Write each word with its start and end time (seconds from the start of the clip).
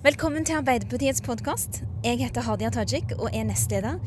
Velkommen 0.00 0.46
til 0.48 0.56
Arbeiderpartiets 0.56 1.20
podkast. 1.20 1.82
Jeg 2.00 2.16
heter 2.22 2.40
Hadia 2.40 2.70
Tajik 2.72 3.10
og 3.18 3.34
er 3.36 3.42
nestleder 3.44 3.98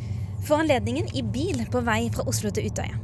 for 0.42 0.64
anledningen 0.64 1.12
i 1.14 1.22
bil 1.22 1.60
på 1.70 1.84
vei 1.86 2.08
fra 2.16 2.26
Oslo 2.32 2.50
til 2.50 2.66
Utøya. 2.66 2.98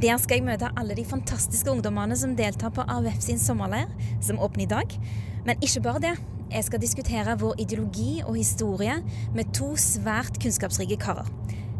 Der 0.00 0.16
skal 0.16 0.38
jeg 0.38 0.46
møte 0.46 0.70
alle 0.80 0.96
de 0.96 1.04
fantastiske 1.04 1.68
ungdommene 1.68 2.16
som 2.16 2.32
deltar 2.38 2.72
på 2.72 2.86
AUF 2.88 3.20
sin 3.20 3.36
sommerleir, 3.38 3.92
som 4.24 4.40
åpner 4.40 4.64
i 4.64 4.70
dag. 4.70 4.96
Men 5.44 5.60
ikke 5.60 5.84
bare 5.84 6.00
det. 6.06 6.14
Jeg 6.48 6.64
skal 6.64 6.80
diskutere 6.80 7.36
vår 7.44 7.60
ideologi 7.60 8.22
og 8.24 8.40
historie 8.40 8.96
med 9.36 9.52
to 9.52 9.74
svært 9.76 10.40
kunnskapsrike 10.40 10.96
karer 10.96 11.28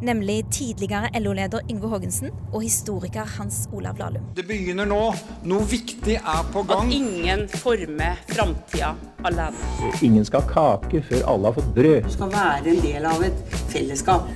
nemlig 0.00 0.44
tidligere 0.52 1.10
LO-leder 1.20 1.60
Yngve 1.70 1.88
Haagensen 1.88 2.30
og 2.52 2.62
historiker 2.62 3.28
Hans 3.36 3.68
Olav 3.72 3.98
Lahlum. 4.00 4.24
Det 4.36 4.46
begynner 4.48 4.88
nå. 4.88 5.00
Noe 5.48 5.66
viktig 5.68 6.16
er 6.18 6.42
på 6.52 6.62
gang. 6.68 6.88
At 6.88 6.96
ingen 6.96 7.46
former 7.48 8.20
framtida 8.32 8.94
alene. 9.24 9.92
Ingen 10.02 10.24
skal 10.24 10.44
ha 10.46 10.54
kake 10.54 11.02
før 11.08 11.26
alle 11.34 11.50
har 11.50 11.58
fått 11.60 11.72
brød. 11.76 12.00
Du 12.08 12.14
skal 12.16 12.32
være 12.32 12.74
en 12.74 12.82
del 12.84 13.08
av 13.12 13.24
et 13.26 13.56
fellesskap. 13.72 14.28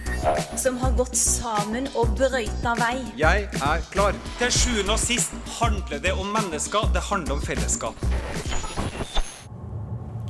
Som 0.60 0.78
har 0.82 0.94
gått 0.98 1.16
sammen 1.16 1.88
og 1.94 2.12
brøyta 2.18 2.76
vei. 2.80 2.96
Jeg 3.20 3.48
er 3.60 3.84
klar. 3.92 4.16
Til 4.40 4.54
sjuende 4.54 4.96
og 4.96 5.02
sist 5.02 5.34
handler 5.60 6.02
det 6.04 6.14
om 6.16 6.32
mennesker. 6.36 6.90
Det 6.94 7.04
handler 7.10 7.38
om 7.38 7.44
fellesskap. 7.44 8.08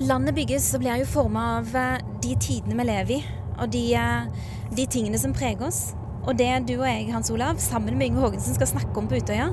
Landet 0.02 0.34
bygges 0.34 0.72
og 0.74 0.82
blir 0.82 1.04
jo 1.04 1.06
forma 1.06 1.42
av 1.60 1.76
eh, 1.78 2.00
de 2.22 2.34
tidene 2.42 2.74
vi 2.80 2.86
lever 2.88 3.12
i, 3.14 3.18
og 3.62 3.68
de 3.70 3.82
eh, 3.94 4.48
de 4.72 4.86
tingene 4.86 5.20
som 5.20 5.34
preger 5.36 5.66
oss. 5.68 5.92
Og 6.24 6.38
det 6.38 6.48
du 6.68 6.78
og 6.78 6.86
jeg, 6.88 7.10
Hans 7.12 7.30
Olav, 7.30 7.58
sammen 7.60 7.98
med 7.98 8.08
Yngve 8.08 8.24
Haagensen 8.24 8.56
skal 8.56 8.70
snakke 8.70 8.96
om 8.96 9.08
på 9.10 9.20
Utøya, 9.20 9.50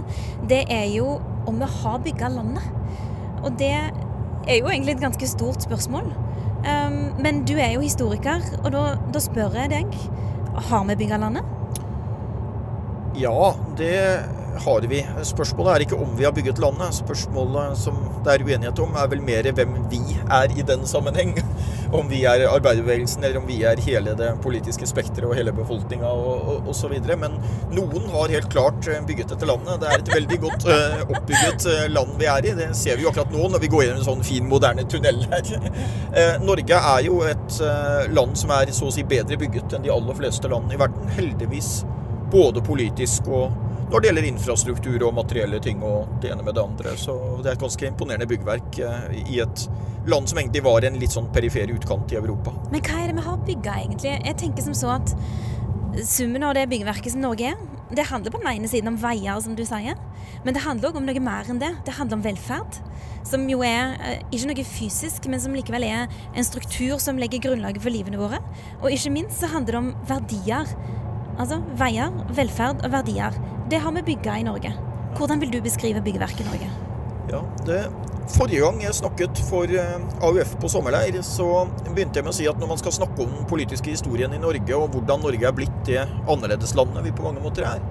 det 0.47 0.63
er 0.71 0.87
jo 0.93 1.17
om 1.49 1.59
vi 1.59 1.67
har 1.67 1.99
bygga 2.05 2.31
landet. 2.31 2.63
Og 3.43 3.57
det 3.59 3.73
er 3.75 4.57
jo 4.57 4.69
egentlig 4.71 4.95
et 4.95 5.03
ganske 5.03 5.27
stort 5.27 5.67
spørsmål. 5.67 6.07
Um, 6.61 7.17
men 7.19 7.41
du 7.49 7.55
er 7.57 7.73
jo 7.73 7.83
historiker, 7.83 8.43
og 8.61 8.71
da, 8.71 8.83
da 9.11 9.21
spør 9.23 9.57
jeg 9.57 9.73
deg 9.73 9.97
har 10.55 10.85
vi 10.85 10.95
bygga 10.95 11.17
landet? 11.17 11.43
Ja, 13.15 13.55
det 13.77 14.19
har 14.65 14.81
vi. 14.81 15.01
Spørsmålet 15.23 15.73
er 15.73 15.85
ikke 15.85 15.99
om 15.99 16.15
vi 16.17 16.25
har 16.25 16.31
bygget 16.35 16.59
landet. 16.59 16.95
Spørsmålet 16.95 17.77
som 17.77 17.97
det 18.25 18.33
er 18.33 18.45
uenighet 18.45 18.79
om, 18.83 18.95
er 18.95 19.09
vel 19.11 19.23
mer 19.25 19.51
hvem 19.51 19.75
vi 19.91 20.01
er 20.29 20.57
i 20.57 20.65
den 20.67 20.85
sammenheng. 20.87 21.35
Om 21.91 22.07
vi 22.07 22.21
er 22.23 22.45
arbeiderbevegelsen, 22.47 23.23
eller 23.23 23.41
om 23.41 23.47
vi 23.47 23.57
er 23.67 23.79
hele 23.83 24.13
det 24.15 24.29
politiske 24.43 24.87
spekteret 24.87 25.27
og 25.27 25.35
hele 25.35 25.51
befolkninga 25.55 26.07
osv. 26.71 26.93
Men 27.19 27.35
noen 27.75 28.07
har 28.13 28.31
helt 28.31 28.47
klart 28.53 28.87
eh, 28.87 29.01
bygget 29.07 29.33
dette 29.33 29.49
landet. 29.49 29.81
Det 29.81 29.89
er 29.89 30.03
et 30.03 30.13
veldig 30.15 30.39
godt 30.45 30.67
uh, 30.69 31.01
oppbygget 31.09 31.67
uh, 31.67 31.83
land 31.91 32.15
vi 32.21 32.29
er 32.31 32.47
i. 32.47 32.53
Det 32.61 32.69
ser 32.79 32.95
vi 32.95 33.05
jo 33.05 33.11
akkurat 33.11 33.33
nå 33.35 33.49
når 33.51 33.63
vi 33.63 33.71
går 33.73 33.85
gjennom 33.85 34.03
en 34.03 34.07
sånn 34.07 34.23
fin, 34.25 34.47
moderne 34.47 34.85
tunnel 34.91 35.19
her. 35.33 35.51
Uh, 36.15 36.37
Norge 36.49 36.79
er 36.95 37.07
jo 37.07 37.21
et 37.27 37.59
land 38.15 38.39
som 38.39 38.53
er 38.55 38.71
så 38.75 38.87
å 38.87 38.93
si 38.95 39.03
bedre 39.07 39.39
bygget 39.39 39.75
enn 39.75 39.83
de 39.83 39.91
aller 39.93 40.17
fleste 40.17 40.51
land 40.51 40.71
i 40.71 40.79
verden. 40.79 41.11
Heldigvis 41.17 41.81
både 42.31 42.63
politisk 42.63 43.27
og 43.27 43.51
når 43.91 43.99
det 43.99 44.07
gjelder 44.07 44.25
infrastruktur 44.29 45.03
og 45.03 45.15
materielle 45.17 45.59
ting 45.63 45.81
og 45.83 46.13
det 46.23 46.31
ene 46.31 46.45
med 46.47 46.55
det 46.55 46.63
andre. 46.63 46.93
Så 46.99 47.15
det 47.41 47.49
er 47.51 47.57
et 47.57 47.63
ganske 47.63 47.89
imponerende 47.89 48.27
byggverk 48.29 48.79
eh, 48.79 49.17
i 49.25 49.41
et 49.43 49.65
land 50.07 50.29
som 50.31 50.39
egentlig 50.39 50.63
var 50.63 50.87
en 50.87 50.99
litt 51.01 51.11
sånn 51.11 51.27
perifer 51.35 51.73
utkant 51.75 52.13
i 52.13 52.19
Europa. 52.19 52.53
Men 52.71 52.83
hva 52.87 53.01
er 53.01 53.11
det 53.11 53.17
vi 53.19 53.25
har 53.25 53.41
bygga, 53.49 53.75
egentlig? 53.83 54.13
Jeg 54.15 54.39
tenker 54.39 54.65
som 54.69 54.77
så 54.77 54.95
at 54.95 55.11
summen 56.07 56.47
av 56.47 56.55
det 56.55 56.69
byggverket 56.71 57.17
som 57.17 57.25
Norge 57.25 57.51
er, 57.51 57.67
det 57.91 58.07
handler 58.07 58.31
på 58.31 58.39
den 58.39 58.53
ene 58.53 58.71
siden 58.71 58.93
om 58.93 59.01
veier, 59.01 59.35
som 59.43 59.59
du 59.59 59.65
sier. 59.67 59.99
Men 60.45 60.55
det 60.55 60.63
handler 60.63 60.93
òg 60.93 61.01
om 61.01 61.05
noe 61.09 61.23
mer 61.23 61.51
enn 61.51 61.59
det. 61.59 61.73
Det 61.83 61.97
handler 61.97 62.21
om 62.21 62.23
velferd. 62.23 62.79
Som 63.27 63.43
jo 63.51 63.59
er 63.67 63.97
eh, 63.99 64.23
ikke 64.31 64.53
noe 64.53 64.67
fysisk, 64.71 65.27
men 65.27 65.43
som 65.43 65.55
likevel 65.57 65.83
er 65.89 66.07
en 66.31 66.47
struktur 66.47 66.95
som 67.03 67.19
legger 67.19 67.43
grunnlaget 67.43 67.83
for 67.83 67.91
livene 67.91 68.23
våre. 68.23 68.39
Og 68.79 68.95
ikke 68.95 69.11
minst 69.19 69.43
så 69.43 69.51
handler 69.51 69.75
det 69.75 69.83
om 69.83 69.93
verdier. 70.07 70.75
Altså 71.35 71.59
veier, 71.75 72.15
velferd 72.39 72.85
og 72.85 72.95
verdier. 72.95 73.35
Det 73.71 73.77
har 73.79 73.91
vi 73.91 74.01
bygga 74.03 74.33
i 74.37 74.43
Norge. 74.43 74.73
Hvordan 75.15 75.39
vil 75.39 75.51
du 75.51 75.61
beskrive 75.63 76.01
byggverket 76.03 76.41
i 76.41 76.47
Norge? 76.49 76.71
Ja, 77.31 77.39
det 77.65 77.85
Forrige 78.31 78.65
gang 78.65 78.81
jeg 78.83 78.95
snakket 78.95 79.39
for 79.47 79.71
eh, 79.75 80.03
AUF 80.23 80.51
på 80.59 80.69
sommerleir, 80.71 81.17
så 81.23 81.45
begynte 81.87 82.19
jeg 82.19 82.25
med 82.25 82.31
å 82.31 82.35
si 82.35 82.47
at 82.51 82.59
når 82.59 82.69
man 82.69 82.79
skal 82.79 82.93
snakke 82.95 83.23
om 83.23 83.31
den 83.31 83.47
politiske 83.47 83.91
historien 83.91 84.35
i 84.35 84.39
Norge, 84.39 84.75
og 84.75 84.91
hvordan 84.91 85.23
Norge 85.23 85.47
er 85.47 85.55
blitt 85.55 85.79
det 85.87 86.03
annerledeslandet 86.03 87.03
vi 87.07 87.13
på 87.15 87.25
mange 87.25 87.43
måter 87.43 87.67
er, 87.67 87.83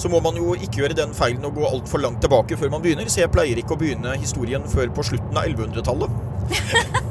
så 0.00 0.08
må 0.12 0.20
man 0.24 0.36
jo 0.40 0.54
ikke 0.56 0.82
gjøre 0.82 0.96
den 0.96 1.12
feilen 1.16 1.44
å 1.44 1.52
gå 1.52 1.64
altfor 1.68 2.04
langt 2.04 2.20
tilbake 2.24 2.56
før 2.56 2.72
man 2.72 2.84
begynner. 2.84 3.08
Så 3.12 3.22
jeg 3.22 3.32
pleier 3.32 3.60
ikke 3.60 3.76
å 3.76 3.80
begynne 3.80 4.16
historien 4.16 4.64
før 4.68 4.92
på 4.96 5.04
slutten 5.10 5.36
av 5.36 5.48
1100-tallet. 5.52 7.04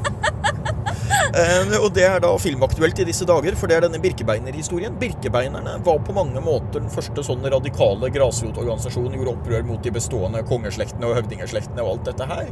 Eh, 1.28 1.74
og 1.78 1.90
det 1.96 2.04
er 2.08 2.22
da 2.24 2.30
filmaktuelt 2.40 3.02
i 3.02 3.06
disse 3.08 3.26
dager, 3.28 3.56
for 3.58 3.68
det 3.68 3.76
er 3.76 3.84
denne 3.84 4.00
Birkebeiner-historien. 4.02 4.96
Birkebeinerne 5.00 5.76
var 5.84 5.98
på 6.04 6.14
mange 6.16 6.40
måter 6.44 6.80
den 6.80 6.92
første 6.92 7.24
sånn 7.26 7.44
radikale 7.44 8.10
grasrotorganisasjonen. 8.14 9.18
Gjorde 9.18 9.34
opprør 9.34 9.66
mot 9.68 9.82
de 9.84 9.92
bestående 9.94 10.44
kongeslektene 10.48 11.10
og 11.10 11.18
høvdingeslektene 11.18 11.84
og 11.84 11.92
alt 11.92 12.08
dette 12.12 12.30
her. 12.32 12.48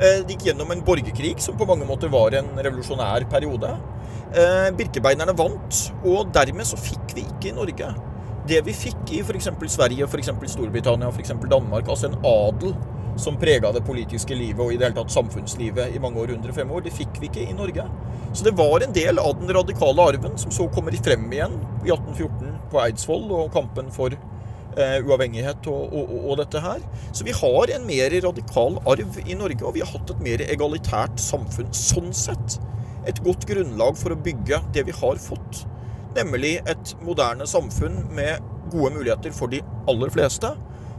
Eh, 0.00 0.18
de 0.26 0.34
gikk 0.34 0.50
gjennom 0.50 0.74
en 0.74 0.84
borgerkrig 0.86 1.36
som 1.44 1.58
på 1.58 1.68
mange 1.68 1.86
måter 1.88 2.12
var 2.12 2.34
en 2.38 2.50
revolusjonær 2.56 3.28
periode. 3.30 3.76
Eh, 4.34 4.68
Birkebeinerne 4.76 5.36
vant, 5.38 5.86
og 6.04 6.34
dermed 6.34 6.66
så 6.66 6.80
fikk 6.80 7.16
vi 7.16 7.26
ikke 7.30 7.52
i 7.52 7.56
Norge 7.56 7.94
det 8.46 8.60
vi 8.66 8.74
fikk 8.76 9.10
i 9.16 9.22
f.eks. 9.26 9.48
Sverige, 9.72 10.06
f.eks. 10.06 10.30
Storbritannia, 10.52 11.10
f.eks. 11.10 11.34
Danmark, 11.50 11.88
altså 11.90 12.10
en 12.10 12.20
adel 12.22 12.76
som 13.16 13.38
prega 13.40 13.72
det 13.72 13.84
politiske 13.86 14.36
livet 14.36 14.60
og 14.62 14.72
i 14.72 14.78
det 14.78 14.88
hele 14.88 14.98
tatt 14.98 15.14
samfunnslivet 15.14 15.96
i 15.96 16.02
mange 16.02 16.20
år 16.22 16.34
under 16.36 16.52
fem 16.56 16.70
år. 16.70 16.84
Det 16.84 16.94
fikk 16.94 17.20
vi 17.20 17.30
ikke 17.30 17.46
i 17.46 17.56
Norge. 17.56 17.86
Så 18.36 18.44
det 18.44 18.56
var 18.58 18.84
en 18.84 18.94
del 18.96 19.18
av 19.18 19.38
den 19.40 19.52
radikale 19.56 20.08
arven 20.12 20.36
som 20.38 20.52
så 20.52 20.68
kommer 20.72 20.96
frem 21.04 21.26
igjen 21.32 21.56
i 21.86 21.92
1814 21.94 22.56
på 22.72 22.80
Eidsvoll 22.82 23.30
og 23.32 23.52
kampen 23.54 23.88
for 23.94 24.12
eh, 24.12 24.98
uavhengighet 25.06 25.68
og, 25.72 25.94
og, 25.96 26.12
og, 26.20 26.34
dette 26.42 26.60
her. 26.60 26.82
Så 27.16 27.24
vi 27.26 27.34
har 27.36 27.72
en 27.76 27.86
mer 27.88 28.16
radikal 28.26 28.80
arv 28.84 29.20
i 29.24 29.38
Norge, 29.38 29.62
og 29.64 29.76
vi 29.76 29.84
har 29.84 29.92
hatt 29.94 30.12
et 30.12 30.24
mer 30.24 30.44
egalitært 30.44 31.22
samfunn 31.22 31.72
sånn 31.76 32.12
sett. 32.16 32.58
Et 33.08 33.22
godt 33.24 33.46
grunnlag 33.48 33.96
for 33.98 34.12
å 34.12 34.20
bygge 34.20 34.60
det 34.74 34.84
vi 34.88 34.94
har 35.00 35.22
fått. 35.22 35.64
Nemlig 36.16 36.58
et 36.68 36.94
moderne 37.04 37.46
samfunn 37.48 38.02
med 38.16 38.44
gode 38.72 38.92
muligheter 38.96 39.32
for 39.34 39.52
de 39.52 39.62
aller 39.88 40.10
fleste 40.12 40.50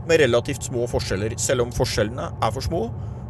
med 0.09 0.21
relativt 0.23 0.69
små 0.69 0.87
forskjeller, 0.89 1.37
selv 1.41 1.67
om 1.67 1.71
forskjellene 1.75 2.31
er 2.41 2.51
for 2.55 2.65
små, 2.65 2.83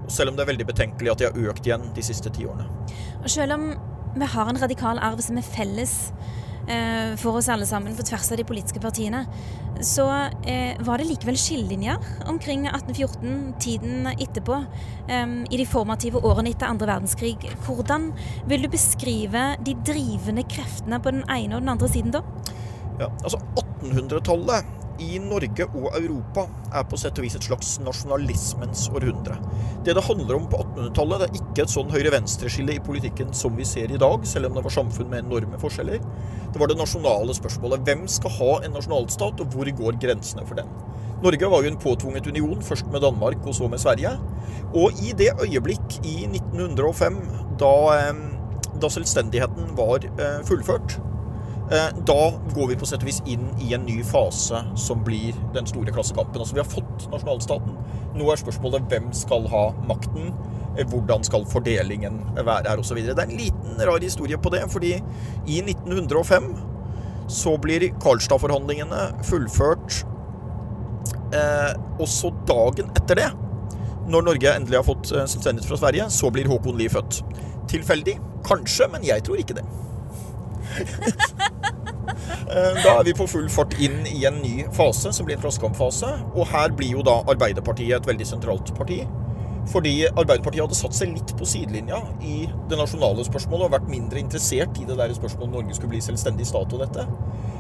og 0.07 0.11
selv 0.13 0.31
om 0.31 0.37
det 0.37 0.45
er 0.45 0.51
veldig 0.53 0.67
betenkelig 0.69 1.13
at 1.13 1.21
de 1.21 1.29
har 1.29 1.51
økt 1.51 1.67
igjen 1.67 1.89
de 1.95 2.03
siste 2.05 2.31
ti 2.33 2.47
årene. 2.47 2.67
Og 3.21 3.29
selv 3.31 3.57
om 3.57 3.69
vi 4.17 4.33
har 4.33 4.49
en 4.49 4.59
radikal 4.61 4.99
arv 5.03 5.21
som 5.21 5.37
er 5.37 5.45
felles 5.45 5.93
eh, 6.67 7.13
for 7.19 7.37
oss 7.37 7.49
alle 7.51 7.67
sammen 7.69 7.95
på 7.97 8.05
tvers 8.07 8.31
av 8.31 8.39
de 8.39 8.45
politiske 8.47 8.81
partiene, 8.81 9.25
så 9.83 10.07
eh, 10.47 10.79
var 10.85 11.01
det 11.01 11.09
likevel 11.09 11.37
skillelinjer 11.37 11.99
omkring 12.31 12.65
1814, 12.69 13.35
tiden 13.61 14.09
etterpå, 14.15 14.61
eh, 15.11 15.35
i 15.51 15.61
de 15.61 15.67
formative 15.69 16.23
årene 16.23 16.55
etter 16.55 16.71
andre 16.71 16.89
verdenskrig. 16.93 17.37
Hvordan 17.67 18.09
vil 18.49 18.65
du 18.65 18.71
beskrive 18.73 19.49
de 19.65 19.75
drivende 19.87 20.47
kreftene 20.49 21.01
på 21.03 21.13
den 21.17 21.25
ene 21.27 21.57
og 21.57 21.65
den 21.65 21.75
andre 21.75 21.91
siden 21.91 22.15
da? 22.15 22.23
Ja, 22.97 23.11
altså 23.21 23.37
1800-tallet 23.59 24.86
i 25.03 25.17
Norge 25.21 25.67
og 25.67 25.87
Europa 25.97 26.47
er 26.75 26.85
på 26.89 26.97
sett 26.99 27.19
og 27.19 27.25
vis 27.25 27.35
et 27.37 27.45
slags 27.45 27.75
nasjonalismens 27.85 28.87
århundre. 28.91 29.37
Det 29.85 29.95
det 29.97 30.03
handler 30.05 30.39
om 30.39 30.47
på 30.49 30.59
1800-tallet, 30.63 31.21
det 31.21 31.27
er 31.27 31.39
ikke 31.41 31.65
et 31.65 31.73
sånn 31.73 31.93
høyre-venstre-skille 31.93 32.75
i 32.75 32.83
politikken 32.83 33.33
som 33.37 33.55
vi 33.57 33.65
ser 33.67 33.93
i 33.93 34.01
dag, 34.01 34.25
selv 34.27 34.49
om 34.49 34.57
det 34.57 34.65
var 34.65 34.75
samfunn 34.77 35.09
med 35.11 35.25
enorme 35.25 35.59
forskjeller. 35.61 36.03
Det 36.53 36.61
var 36.61 36.71
det 36.71 36.79
nasjonale 36.79 37.35
spørsmålet. 37.37 37.85
Hvem 37.87 38.05
skal 38.11 38.35
ha 38.39 38.51
en 38.65 38.77
nasjonalstat, 38.77 39.43
og 39.43 39.53
hvor 39.53 39.71
går 39.81 39.99
grensene 40.03 40.45
for 40.47 40.59
den? 40.59 40.71
Norge 41.23 41.49
var 41.49 41.63
jo 41.65 41.71
en 41.71 41.81
påtvunget 41.81 42.27
union, 42.29 42.61
først 42.61 42.91
med 42.93 43.01
Danmark 43.01 43.45
og 43.45 43.55
så 43.57 43.69
med 43.71 43.81
Sverige. 43.81 44.11
Og 44.77 44.99
i 45.01 45.13
det 45.17 45.31
øyeblikk 45.41 45.99
i 46.05 46.27
1905, 46.29 47.21
da, 47.61 47.73
eh, 47.95 48.23
da 48.81 48.89
selvstendigheten 48.93 49.73
var 49.77 50.05
eh, 50.05 50.43
fullført, 50.45 50.99
da 51.67 52.21
går 52.55 52.69
vi 52.69 52.75
på 52.79 52.87
sett 52.87 53.01
og 53.03 53.09
vis 53.09 53.17
inn 53.27 53.49
i 53.59 53.73
en 53.75 53.83
ny 53.83 53.97
fase 54.07 54.61
som 54.79 55.01
blir 55.03 55.35
den 55.55 55.67
store 55.67 55.91
klassekampen. 55.91 56.39
Altså 56.39 56.55
Vi 56.55 56.61
har 56.61 56.69
fått 56.71 57.07
nasjonalstaten. 57.11 57.75
Nå 58.15 58.29
er 58.31 58.39
spørsmålet 58.39 58.87
hvem 58.87 59.09
skal 59.15 59.49
ha 59.51 59.65
makten? 59.89 60.31
Eh, 60.77 60.85
hvordan 60.85 61.23
skal 61.25 61.45
fordelingen 61.49 62.19
være 62.37 62.69
her, 62.69 62.81
osv. 62.81 62.99
Det 63.01 63.17
er 63.17 63.25
en 63.25 63.39
liten 63.39 63.81
rar 63.81 64.03
historie 64.03 64.37
på 64.37 64.51
det, 64.53 64.63
fordi 64.71 64.93
i 65.47 65.61
1905 65.63 66.53
så 67.27 67.57
blir 67.61 67.89
Karlstad-forhandlingene 68.03 69.23
fullført. 69.27 70.03
Eh, 71.33 71.73
også 71.99 72.31
dagen 72.47 72.93
etter 72.95 73.19
det, 73.19 73.31
når 74.07 74.29
Norge 74.29 74.53
endelig 74.53 74.79
har 74.79 74.87
fått 74.87 75.11
eh, 75.11 75.25
selvstendighet 75.25 75.67
fra 75.67 75.81
Sverige, 75.81 76.09
så 76.13 76.31
blir 76.31 76.47
Håkon 76.47 76.77
Lie 76.79 76.93
født. 76.93 77.23
Tilfeldig? 77.67 78.15
Kanskje, 78.47 78.87
men 78.93 79.03
jeg 79.03 79.25
tror 79.27 79.41
ikke 79.41 79.57
det. 79.57 79.65
Eh, 82.47 82.79
da 82.83 82.93
er 82.95 83.03
vi 83.03 83.13
på 83.17 83.27
full 83.27 83.47
fart 83.51 83.75
inn 83.83 84.05
i 84.07 84.21
en 84.27 84.39
ny 84.39 84.65
fase, 84.75 85.11
som 85.13 85.27
blir 85.27 85.35
en 85.35 85.43
klassekampfase. 85.43 86.11
Og 86.33 86.47
her 86.53 86.71
blir 86.75 86.95
jo 86.95 87.05
da 87.05 87.19
Arbeiderpartiet 87.27 87.97
et 87.99 88.07
veldig 88.07 88.27
sentralt 88.27 88.71
parti. 88.77 89.01
Fordi 89.67 90.05
Arbeiderpartiet 90.07 90.63
hadde 90.63 90.77
satt 90.79 90.95
seg 90.95 91.11
litt 91.11 91.33
på 91.35 91.47
sidelinja 91.47 91.99
i 92.23 92.45
det 92.71 92.79
nasjonale 92.79 93.25
spørsmålet 93.27 93.67
og 93.67 93.73
vært 93.75 93.89
mindre 93.91 94.21
interessert 94.21 94.79
i 94.79 94.87
det 94.87 94.95
der 94.95 95.11
spørsmålet 95.17 95.49
om 95.49 95.57
Norge 95.59 95.75
skulle 95.75 95.91
bli 95.97 96.03
selvstendig 96.05 96.47
stat 96.47 96.71
og 96.71 96.85
dette. 96.85 97.03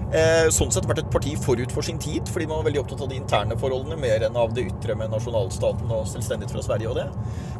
Eh, 0.07 0.45
sånn 0.55 0.69
sett 0.71 0.85
vært 0.87 1.01
et 1.01 1.09
parti 1.11 1.33
forut 1.43 1.73
for 1.75 1.83
sin 1.83 1.97
tid, 1.99 2.29
fordi 2.31 2.45
man 2.47 2.61
var 2.61 2.69
veldig 2.69 2.79
opptatt 2.79 3.01
av 3.03 3.09
de 3.11 3.17
interne 3.19 3.57
forholdene 3.59 3.97
mer 3.99 4.23
enn 4.23 4.37
av 4.39 4.53
det 4.55 4.63
ytre 4.69 4.95
med 4.95 5.11
nasjonalstaten 5.11 5.91
og 5.91 6.05
selvstendighet 6.07 6.53
fra 6.55 6.63
Sverige 6.63 6.93
og 6.93 6.95
det. 6.95 7.07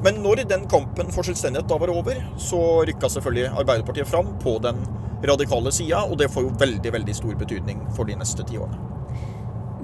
Men 0.06 0.22
når 0.24 0.46
den 0.48 0.64
kampen 0.72 1.12
for 1.12 1.28
selvstendighet 1.28 1.68
da 1.68 1.80
var 1.82 1.92
over, 1.92 2.22
så 2.40 2.62
rykka 2.88 3.10
selvfølgelig 3.12 3.52
Arbeiderpartiet 3.52 4.08
fram 4.08 4.32
på 4.40 4.56
den 4.64 4.80
radikale 5.28 5.76
sida, 5.76 6.06
og 6.08 6.16
det 6.22 6.32
får 6.32 6.48
jo 6.48 6.56
veldig, 6.64 6.96
veldig 6.96 7.18
stor 7.20 7.36
betydning 7.36 7.84
for 7.98 8.08
de 8.08 8.16
neste 8.16 8.48
ti 8.48 8.62
årene. 8.62 8.80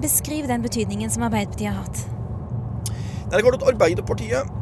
Beskriv 0.00 0.48
den 0.48 0.64
betydningen 0.64 1.12
som 1.12 1.28
Arbeiderpartiet 1.28 1.68
har 1.68 1.84
hatt. 1.84 2.06
Det 3.28 3.36
er 3.36 3.44
klart 3.44 3.60
at 3.60 3.68
Arbeiderpartiet 3.74 4.60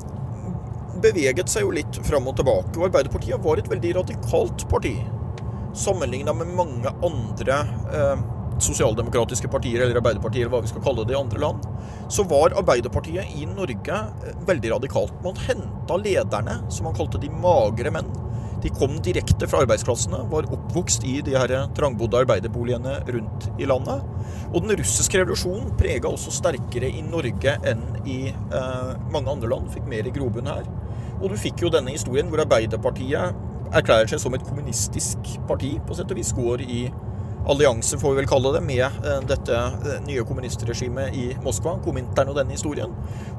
beveget 1.02 1.50
seg 1.50 1.68
jo 1.68 1.74
litt 1.74 2.02
fram 2.06 2.26
og 2.26 2.34
tilbake. 2.38 2.74
Og 2.78 2.90
Arbeiderpartiet 2.90 3.42
var 3.46 3.62
et 3.62 3.70
veldig 3.70 3.98
radikalt 4.02 4.66
parti. 4.70 4.96
Sammenligna 5.74 6.34
med 6.36 6.52
mange 6.56 6.90
andre 7.02 7.58
eh, 7.94 8.24
sosialdemokratiske 8.62 9.48
partier, 9.48 9.80
eller 9.80 9.96
Arbeiderpartiet, 9.96 10.44
eller 10.44 10.56
hva 10.56 10.64
vi 10.64 10.70
skal 10.70 10.84
kalle 10.84 11.06
det 11.08 11.14
i 11.16 11.20
andre 11.20 11.40
land, 11.40 11.68
så 12.12 12.24
var 12.28 12.56
Arbeiderpartiet 12.60 13.32
i 13.38 13.46
Norge 13.48 14.00
eh, 14.02 14.42
veldig 14.48 14.74
radikalt. 14.74 15.14
Man 15.24 15.40
henta 15.46 15.96
lederne, 16.00 16.60
som 16.68 16.88
man 16.88 16.98
kalte 16.98 17.20
de 17.22 17.32
magre 17.32 17.94
menn. 17.94 18.10
De 18.62 18.70
kom 18.70 18.94
direkte 19.02 19.48
fra 19.50 19.64
arbeidsklassene, 19.64 20.20
var 20.30 20.46
oppvokst 20.54 21.02
i 21.08 21.16
de 21.26 21.34
her 21.34 21.50
trangbodde 21.74 22.20
arbeiderboligene 22.22 23.00
rundt 23.08 23.48
i 23.58 23.66
landet. 23.66 24.04
Og 24.52 24.60
den 24.62 24.76
russiske 24.78 25.18
revolusjonen 25.18 25.72
prega 25.80 26.12
også 26.12 26.30
sterkere 26.36 26.92
i 26.92 27.02
Norge 27.02 27.56
enn 27.66 27.82
i 28.06 28.20
eh, 28.30 28.92
mange 29.10 29.32
andre 29.32 29.50
land. 29.50 29.72
Fikk 29.72 29.88
mer 29.90 30.06
i 30.06 30.14
grobunn 30.14 30.52
her. 30.52 30.68
Og 31.18 31.32
du 31.32 31.40
fikk 31.40 31.64
jo 31.64 31.72
denne 31.72 31.94
historien 31.94 32.30
hvor 32.30 32.44
Arbeiderpartiet 32.44 33.50
erklærer 33.72 34.10
seg 34.10 34.20
som 34.22 34.34
et 34.36 34.44
kommunistisk 34.46 35.34
parti, 35.48 35.76
på 35.86 35.96
sett 35.96 36.10
og 36.12 36.18
vis 36.18 36.32
går 36.36 36.64
i 36.66 36.84
allianse, 37.48 37.98
får 37.98 38.12
vi 38.12 38.20
vel 38.20 38.28
kalle 38.30 38.52
det, 38.54 38.62
med 38.66 38.84
eh, 38.84 39.18
dette 39.26 39.56
eh, 39.56 39.98
nye 40.06 40.22
kommunistregimet 40.26 41.16
i 41.18 41.24
Moskva, 41.42 41.74
Komintern 41.82 42.30
og 42.30 42.38
denne 42.38 42.54
historien. 42.54 42.92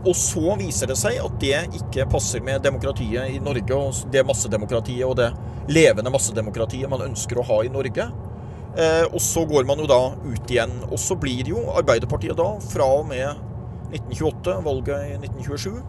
Og 0.04 0.16
så 0.18 0.58
viser 0.60 0.92
det 0.92 0.98
seg 1.00 1.22
at 1.24 1.38
det 1.42 1.56
ikke 1.80 2.10
passer 2.12 2.44
med 2.44 2.64
demokratiet 2.66 3.32
i 3.32 3.40
Norge, 3.44 3.78
og 3.78 4.12
det 4.14 4.26
massedemokratiet 4.28 5.08
og 5.08 5.18
det 5.22 5.32
levende 5.72 6.12
massedemokratiet 6.14 6.92
man 6.92 7.06
ønsker 7.08 7.40
å 7.40 7.48
ha 7.48 7.62
i 7.64 7.72
Norge. 7.72 8.10
Eh, 8.74 9.06
og 9.06 9.22
så 9.22 9.46
går 9.48 9.68
man 9.70 9.80
jo 9.80 9.88
da 9.90 10.02
ut 10.18 10.52
igjen. 10.52 10.76
Og 10.90 11.00
så 11.00 11.18
blir 11.20 11.54
jo 11.54 11.68
Arbeiderpartiet 11.78 12.38
da, 12.40 12.50
fra 12.74 12.90
og 13.00 13.08
med 13.12 13.30
1928, 13.94 14.60
valget 14.66 15.10
i 15.12 15.18
1927, 15.22 15.82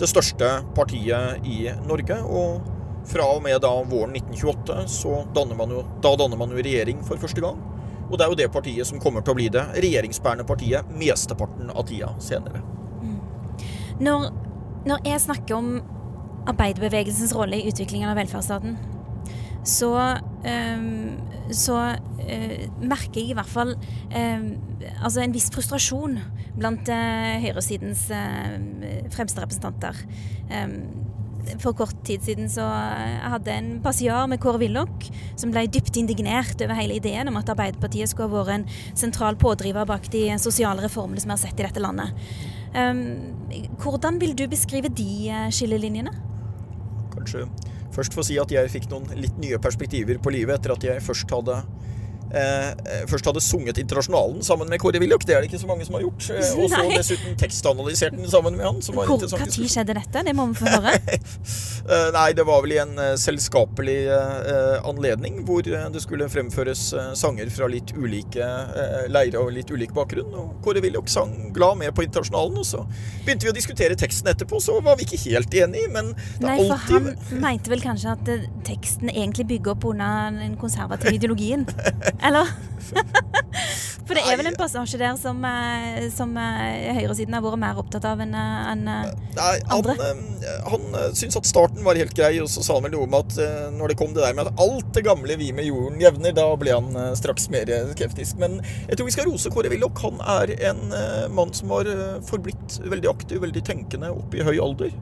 det 0.00 0.08
største 0.10 0.48
partiet 0.76 1.46
i 1.46 1.64
Norge. 1.86 2.18
og 2.26 2.71
fra 3.08 3.26
og 3.34 3.42
med 3.44 3.60
da 3.62 3.70
våren 3.88 4.16
1928 4.16 4.84
så 4.90 5.22
danner 5.34 5.58
man 5.58 5.72
jo, 5.74 5.82
da 6.04 6.14
danner 6.18 6.38
man 6.38 6.52
jo 6.52 6.62
regjering 6.62 7.02
for 7.06 7.20
første 7.20 7.42
gang. 7.42 7.58
Og 8.08 8.18
det 8.18 8.26
er 8.26 8.32
jo 8.32 8.38
det 8.42 8.52
partiet 8.52 8.88
som 8.88 9.00
kommer 9.00 9.24
til 9.24 9.34
å 9.34 9.38
bli 9.38 9.48
det 9.52 9.62
regjeringsbærende 9.72 10.46
partiet 10.48 10.88
mesteparten 11.00 11.72
av 11.72 11.86
tida 11.88 12.12
senere. 12.22 12.60
Mm. 13.00 13.18
Når, 14.04 14.26
når, 14.88 15.04
jeg 15.08 15.24
snakker 15.24 15.56
om 15.56 15.70
arbeiderbevegelsens 16.50 17.34
rolle 17.38 17.60
i 17.60 17.70
utviklingen 17.70 18.10
av 18.10 18.18
velferdsstaten, 18.20 18.76
så, 19.64 19.92
øh, 20.52 20.86
så 21.54 21.78
øh, 21.94 22.58
merker 22.82 23.20
jeg 23.20 23.30
i 23.30 23.38
hvert 23.38 23.52
fall 23.52 23.76
øh, 23.78 24.46
altså 25.00 25.22
en 25.22 25.34
viss 25.34 25.50
frustrasjon 25.54 26.18
blant 26.58 26.90
uh, 26.92 27.40
høyresidens 27.40 28.06
uh, 28.12 28.56
fremste 29.14 29.40
representanter. 29.40 29.96
Um, 30.52 31.01
for 31.62 31.76
kort 31.76 31.96
tid 32.06 32.22
siden 32.24 32.50
så 32.50 32.64
eh, 32.64 33.22
hadde 33.32 33.54
en 33.54 33.70
passiar 33.84 34.28
med 34.30 34.40
Kåre 34.42 34.60
Willoch 34.62 35.08
som 35.38 35.52
ble 35.52 35.66
dypt 35.72 35.96
indignert 36.00 36.60
over 36.62 36.78
hele 36.78 36.98
ideen 36.98 37.30
om 37.30 37.38
at 37.40 37.50
Arbeiderpartiet 37.52 38.10
skulle 38.10 38.30
ha 38.30 38.42
vært 38.42 38.56
en 38.60 38.66
sentral 38.98 39.38
pådriver 39.40 39.88
bak 39.88 40.08
de 40.14 40.28
sosiale 40.42 40.84
reformene 40.84 41.22
som 41.22 41.32
vi 41.32 41.36
har 41.36 41.42
sett 41.42 41.60
i 41.60 41.66
dette 41.66 41.82
landet. 41.82 42.14
Um, 42.72 43.02
hvordan 43.82 44.16
vil 44.22 44.36
du 44.38 44.46
beskrive 44.48 44.88
de 44.88 45.10
eh, 45.28 45.48
skillelinjene? 45.52 46.14
Kanskje 47.12 47.46
først 47.92 48.16
få 48.16 48.24
si 48.24 48.38
at 48.40 48.52
jeg 48.52 48.70
fikk 48.72 48.88
noen 48.92 49.10
litt 49.18 49.36
nye 49.40 49.58
perspektiver 49.60 50.20
på 50.22 50.32
livet 50.32 50.56
etter 50.56 50.72
at 50.76 50.86
jeg 50.86 51.04
først 51.04 51.32
hadde 51.34 51.58
Eh, 52.32 52.68
eh, 52.68 53.02
først 53.10 53.26
hadde 53.28 53.40
sunget 53.44 53.78
Internasjonalen 53.82 54.40
sammen 54.44 54.70
med 54.72 54.80
Kåre 54.80 55.00
Willoch. 55.02 55.24
Det 55.26 55.34
er 55.36 55.44
det 55.44 55.50
ikke 55.50 55.60
så 55.60 55.68
mange 55.68 55.84
som 55.84 55.98
har 55.98 56.04
gjort. 56.06 56.28
Eh, 56.32 56.52
og 56.62 56.70
så 56.72 56.82
dessuten 56.88 57.36
tekstanalysert 57.40 58.16
den 58.16 58.30
sammen 58.32 58.56
med 58.56 58.64
han. 58.64 58.80
Hvor, 58.80 59.04
Når 59.06 59.68
skjedde 59.68 59.96
dette? 59.98 60.22
Det 60.24 60.34
må 60.36 60.46
vi 60.52 60.62
få 60.62 60.70
høre. 60.72 60.94
eh, 61.92 62.08
nei, 62.16 62.28
det 62.38 62.46
var 62.48 62.64
vel 62.64 62.76
i 62.76 62.80
en 62.80 62.94
selskapelig 63.20 63.98
eh, 64.16 64.78
anledning 64.88 65.42
hvor 65.46 65.66
det 65.66 66.02
skulle 66.02 66.28
fremføres 66.32 66.88
sanger 67.18 67.50
fra 67.52 67.68
litt 67.70 67.92
ulike 67.96 68.46
leirer 69.12 69.40
og 69.42 69.52
litt 69.52 69.70
ulik 69.72 69.92
bakgrunn. 69.96 70.32
Og 70.32 70.56
Kåre 70.64 70.80
Willoch 70.84 71.10
sang 71.12 71.52
glad 71.52 71.82
med 71.82 71.92
på 71.96 72.06
Internasjonalen. 72.06 72.62
Og 72.62 72.68
så 72.68 72.86
begynte 73.26 73.48
vi 73.48 73.52
å 73.52 73.56
diskutere 73.56 73.98
teksten 73.98 74.32
etterpå, 74.32 74.60
så 74.62 74.78
var 74.84 74.96
vi 74.96 75.04
ikke 75.04 75.20
helt 75.26 75.52
enige, 75.52 75.92
men 75.92 76.12
det 76.40 76.46
Nei, 76.46 76.56
for 76.62 76.78
alltid... 76.78 77.12
han 77.28 77.44
mente 77.44 77.72
vel 77.72 77.84
kanskje 77.84 78.16
at 78.16 78.32
teksten 78.64 79.12
egentlig 79.12 79.48
bygger 79.52 79.76
opp 79.76 79.86
under 79.92 80.32
den 80.40 80.56
konservative 80.60 81.12
ideologien? 81.18 81.68
Eller? 82.22 82.52
For 84.02 84.18
det 84.18 84.22
er 84.26 84.38
vel 84.38 84.48
en 84.50 84.58
passasje 84.58 84.98
der 85.00 85.14
som, 85.20 85.38
eh, 85.46 86.08
som 86.12 86.34
eh, 86.40 86.90
høyresiden 86.98 87.36
har 87.36 87.44
vært 87.44 87.60
mer 87.62 87.78
opptatt 87.80 88.04
av 88.08 88.20
enn 88.20 88.34
eh, 88.36 88.72
en 88.72 88.82
Nei, 88.84 89.52
andre? 89.72 89.94
Han, 89.96 90.20
han 90.68 91.14
syntes 91.16 91.38
at 91.38 91.48
starten 91.48 91.84
var 91.86 91.96
helt 91.96 92.14
grei, 92.16 92.34
og 92.42 92.50
så 92.52 92.64
sa 92.66 92.76
han 92.76 92.86
vel 92.88 92.96
noe 92.96 93.06
om 93.06 93.16
at 93.16 93.38
når 93.72 93.92
det 93.92 93.98
kom 94.00 94.12
det 94.12 94.24
der 94.24 94.36
med 94.36 94.50
at 94.50 94.60
alt 94.60 94.90
det 94.96 95.04
gamle 95.06 95.38
vi 95.40 95.52
med 95.56 95.68
jorden 95.68 96.02
jevner, 96.02 96.34
da 96.36 96.48
ble 96.60 96.74
han 96.74 97.16
straks 97.16 97.48
mer 97.54 97.70
skeptisk. 97.94 98.36
Men 98.42 98.58
jeg 98.88 98.98
tror 98.98 99.08
vi 99.08 99.14
skal 99.14 99.30
rose 99.30 99.52
Kåre 99.54 99.72
Willoch. 99.72 100.02
Han 100.04 100.20
er 100.34 100.52
en 100.68 100.82
mann 101.32 101.54
som 101.56 101.72
har 101.72 101.88
forblitt 102.28 102.80
veldig 102.82 103.08
aktiv, 103.14 103.40
veldig 103.46 103.64
tenkende 103.64 104.12
opp 104.12 104.36
i 104.36 104.44
høy 104.44 104.58
alder. 104.60 104.92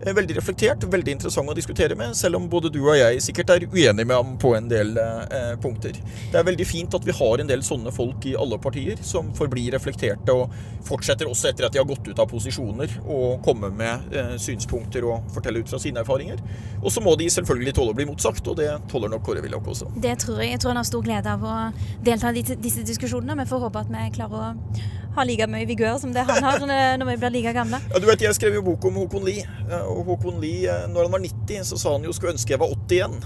Eh, 0.00 0.14
veldig 0.14 0.36
reflektert, 0.36 0.84
veldig 0.88 1.12
interessant 1.12 1.50
å 1.52 1.54
diskutere 1.56 1.96
med, 1.98 2.14
selv 2.16 2.38
om 2.38 2.46
både 2.48 2.70
du 2.72 2.78
og 2.86 2.96
jeg 2.96 3.20
sikkert 3.20 3.50
er 3.52 3.66
uenige 3.68 4.06
med 4.06 4.16
ham 4.16 4.36
på 4.40 4.54
en 4.56 4.68
del 4.70 4.94
eh, 4.96 5.50
punkter. 5.60 5.98
Det 6.32 6.38
er 6.40 6.46
veldig 6.46 6.66
fint 6.68 6.94
at 6.96 7.04
vi 7.04 7.12
har 7.18 7.42
en 7.42 7.50
del 7.50 7.64
sånne 7.66 7.92
folk 7.92 8.24
i 8.30 8.32
alle 8.40 8.56
partier, 8.62 9.00
som 9.04 9.28
forblir 9.36 9.74
reflekterte 9.76 10.32
og 10.32 10.54
fortsetter 10.88 11.28
også 11.28 11.50
etter 11.50 11.68
at 11.68 11.76
de 11.76 11.82
har 11.82 11.88
gått 11.88 12.08
ut 12.08 12.22
av 12.22 12.30
posisjoner, 12.30 12.94
og 13.04 13.42
kommer 13.44 13.74
med 13.76 14.16
eh, 14.16 14.32
synspunkter 14.40 15.04
og 15.04 15.28
forteller 15.34 15.60
ut 15.60 15.74
fra 15.74 15.82
sine 15.82 16.00
erfaringer. 16.00 16.40
Og 16.80 16.88
så 16.94 17.04
må 17.04 17.12
de 17.20 17.28
selvfølgelig 17.28 17.76
tåle 17.76 17.92
å 17.92 17.98
bli 18.00 18.08
motsagt, 18.08 18.48
og 18.48 18.56
det 18.62 18.70
tåler 18.88 19.12
nok 19.12 19.26
Kåre 19.26 19.44
Willoch 19.44 19.68
også. 19.68 19.90
Det 20.00 20.16
tror 20.24 20.40
jeg. 20.40 20.54
Jeg 20.54 20.62
tror 20.64 20.72
han 20.72 20.80
har 20.80 20.88
stor 20.88 21.04
glede 21.04 21.36
av 21.36 21.44
å 21.44 21.58
delta 22.06 22.32
i 22.32 22.40
disse 22.40 22.86
diskusjonene. 22.88 23.36
Vi 23.42 23.50
får 23.52 23.66
håpe 23.66 23.84
at 23.84 23.92
vi 23.92 24.08
klarer 24.16 24.48
å 24.48 24.98
ha 25.16 25.24
like 25.26 25.46
mye 25.50 25.66
vigør 25.68 25.98
som 26.00 26.12
det 26.14 26.24
han 26.26 26.44
har 26.44 26.62
når 27.00 27.08
vi 27.08 27.16
blir 27.20 27.34
like 27.34 27.52
gamle. 27.56 27.80
Ja, 27.90 27.98
du 27.98 28.06
vet, 28.06 28.22
Jeg 28.22 28.36
skrev 28.38 28.54
jo 28.54 28.62
bok 28.62 28.84
om 28.88 28.98
Håkon 29.00 29.24
Lie. 29.26 29.46
Og 29.82 30.04
Håkon 30.12 30.40
Lie, 30.42 30.68
eh, 30.70 30.88
når 30.92 31.08
han 31.08 31.14
var 31.16 31.22
90, 31.24 31.64
så 31.64 31.78
sa 31.78 31.92
han 31.96 32.04
jo 32.04 32.12
'skulle 32.12 32.34
ønske 32.34 32.52
jeg 32.52 32.60
var 32.60 32.68
80 32.68 32.96
igjen'. 32.98 33.24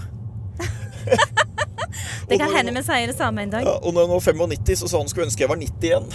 det 2.29 2.39
kan 2.39 2.55
hende 2.55 2.73
vi 2.73 2.81
sier 2.81 3.07
det 3.07 3.17
samme 3.17 3.43
en 3.43 3.49
dag. 3.49 3.63
Ja, 3.63 3.77
og 3.77 3.93
når 3.93 4.07
han 4.07 4.15
var 4.15 4.19
95, 4.19 4.75
så 4.75 4.87
sa 4.87 4.97
han 4.97 5.07
'skulle 5.07 5.27
ønske 5.29 5.41
jeg 5.41 5.49
var 5.49 5.61
90 5.61 5.89
igjen'. 5.89 6.09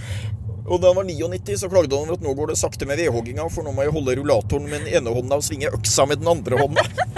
og 0.70 0.80
da 0.80 0.86
han 0.88 0.96
var 0.96 1.04
99, 1.04 1.56
så 1.56 1.68
klagde 1.68 1.96
han 1.96 2.08
over 2.08 2.12
at 2.12 2.22
nå 2.22 2.34
går 2.34 2.46
det 2.46 2.58
sakte 2.58 2.86
med 2.86 2.96
vedhogginga, 2.96 3.48
for 3.48 3.62
nå 3.62 3.72
må 3.72 3.82
jeg 3.82 3.92
holde 3.92 4.16
rullatoren 4.20 4.68
med 4.68 4.84
den 4.84 4.94
ene 4.94 5.14
hånda 5.14 5.40
og 5.40 5.44
svinge 5.44 5.72
øksa 5.72 6.06
med 6.06 6.20
den 6.20 6.28
andre 6.28 6.58
hånda. 6.58 6.84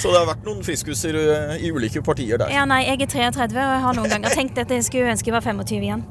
Så 0.00 0.10
det 0.10 0.18
har 0.18 0.28
vært 0.28 0.46
noen 0.46 0.62
friskuser 0.64 1.16
eh, 1.20 1.64
i 1.66 1.70
ulike 1.74 2.02
partier 2.04 2.40
der. 2.40 2.52
Ja, 2.54 2.64
nei, 2.68 2.82
jeg 2.86 3.04
er 3.04 3.12
33, 3.12 3.58
og 3.60 3.74
jeg 3.74 3.84
har 3.84 3.98
noen 3.98 4.12
ganger 4.14 4.36
tenkt 4.36 4.60
at 4.60 4.72
jeg 4.72 4.86
skulle 4.86 5.12
ønske 5.12 5.30
jeg 5.30 5.36
var 5.36 5.44
25 5.44 5.86
igjen. 5.86 6.04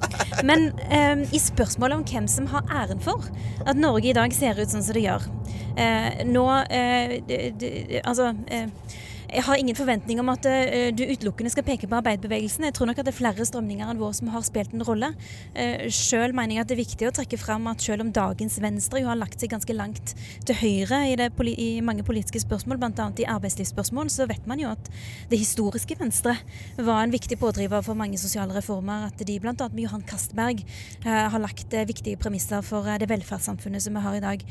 Men 0.45 0.69
um, 0.77 1.23
i 1.35 1.41
spørsmålet 1.41 1.99
om 1.99 2.05
hvem 2.07 2.29
som 2.31 2.47
har 2.53 2.67
æren 2.83 3.01
for 3.03 3.25
at 3.65 3.79
Norge 3.79 4.11
i 4.11 4.15
dag 4.15 4.33
ser 4.35 4.59
ut 4.59 4.71
sånn 4.71 4.85
som 4.85 4.95
det 4.95 5.03
gjør 5.03 5.25
uh, 5.25 6.21
Nå 6.29 6.45
uh, 6.47 7.15
d, 7.27 7.39
d, 7.59 7.71
Altså 8.03 8.29
uh, 8.31 8.88
jeg 9.29 9.43
har 9.45 9.59
ingen 9.61 9.77
forventning 9.77 10.19
om 10.21 10.29
at 10.31 10.45
uh, 10.49 10.89
du 10.95 11.03
utelukkende 11.05 11.51
skal 11.53 11.65
peke 11.67 11.87
på 11.89 11.97
arbeiderbevegelsen. 11.99 12.65
Jeg 12.65 12.75
tror 12.77 12.89
nok 12.89 13.01
at 13.01 13.07
det 13.07 13.13
er 13.13 13.19
flere 13.19 13.45
strømninger 13.45 13.91
enn 13.91 13.99
vår 14.01 14.15
som 14.17 14.31
har 14.33 14.45
spilt 14.45 14.73
en 14.73 14.85
rolle. 14.85 15.11
Uh, 15.53 15.85
selv 15.93 16.37
mener 16.37 16.57
jeg 16.57 16.65
at 16.65 16.71
det 16.71 16.75
er 16.77 16.81
viktig 16.81 17.09
å 17.09 17.13
trekke 17.15 17.39
fram 17.41 17.67
at 17.69 17.83
selv 17.85 18.05
om 18.05 18.11
dagens 18.15 18.57
Venstre 18.63 19.03
jo 19.03 19.09
har 19.11 19.19
lagt 19.19 19.41
seg 19.41 19.53
ganske 19.53 19.75
langt 19.75 20.15
til 20.47 20.59
høyre 20.61 21.01
i, 21.11 21.15
det, 21.19 21.29
i 21.53 21.69
mange 21.85 22.05
politiske 22.07 22.41
spørsmål, 22.41 22.81
bl.a. 22.81 23.09
i 23.21 23.29
arbeidslivsspørsmål, 23.29 24.09
så 24.13 24.27
vet 24.29 24.49
man 24.49 24.63
jo 24.63 24.73
at 24.73 24.89
det 25.29 25.41
historiske 25.41 25.99
Venstre 25.99 26.35
var 26.77 27.03
en 27.03 27.13
viktig 27.13 27.37
pådriver 27.41 27.85
for 27.85 27.99
mange 27.99 28.17
sosiale 28.21 28.55
reformer. 28.57 29.09
At 29.11 29.21
de 29.21 29.39
bl.a. 29.41 29.53
med 29.69 29.85
Johan 29.85 30.05
Castberg 30.09 30.63
uh, 31.05 31.25
har 31.29 31.41
lagt 31.43 31.77
viktige 31.89 32.17
premisser 32.17 32.65
for 32.65 32.87
det 32.99 33.09
velferdssamfunnet 33.11 33.85
som 33.85 33.97
vi 33.97 34.05
har 34.07 34.17
i 34.17 34.25
dag. 34.25 34.47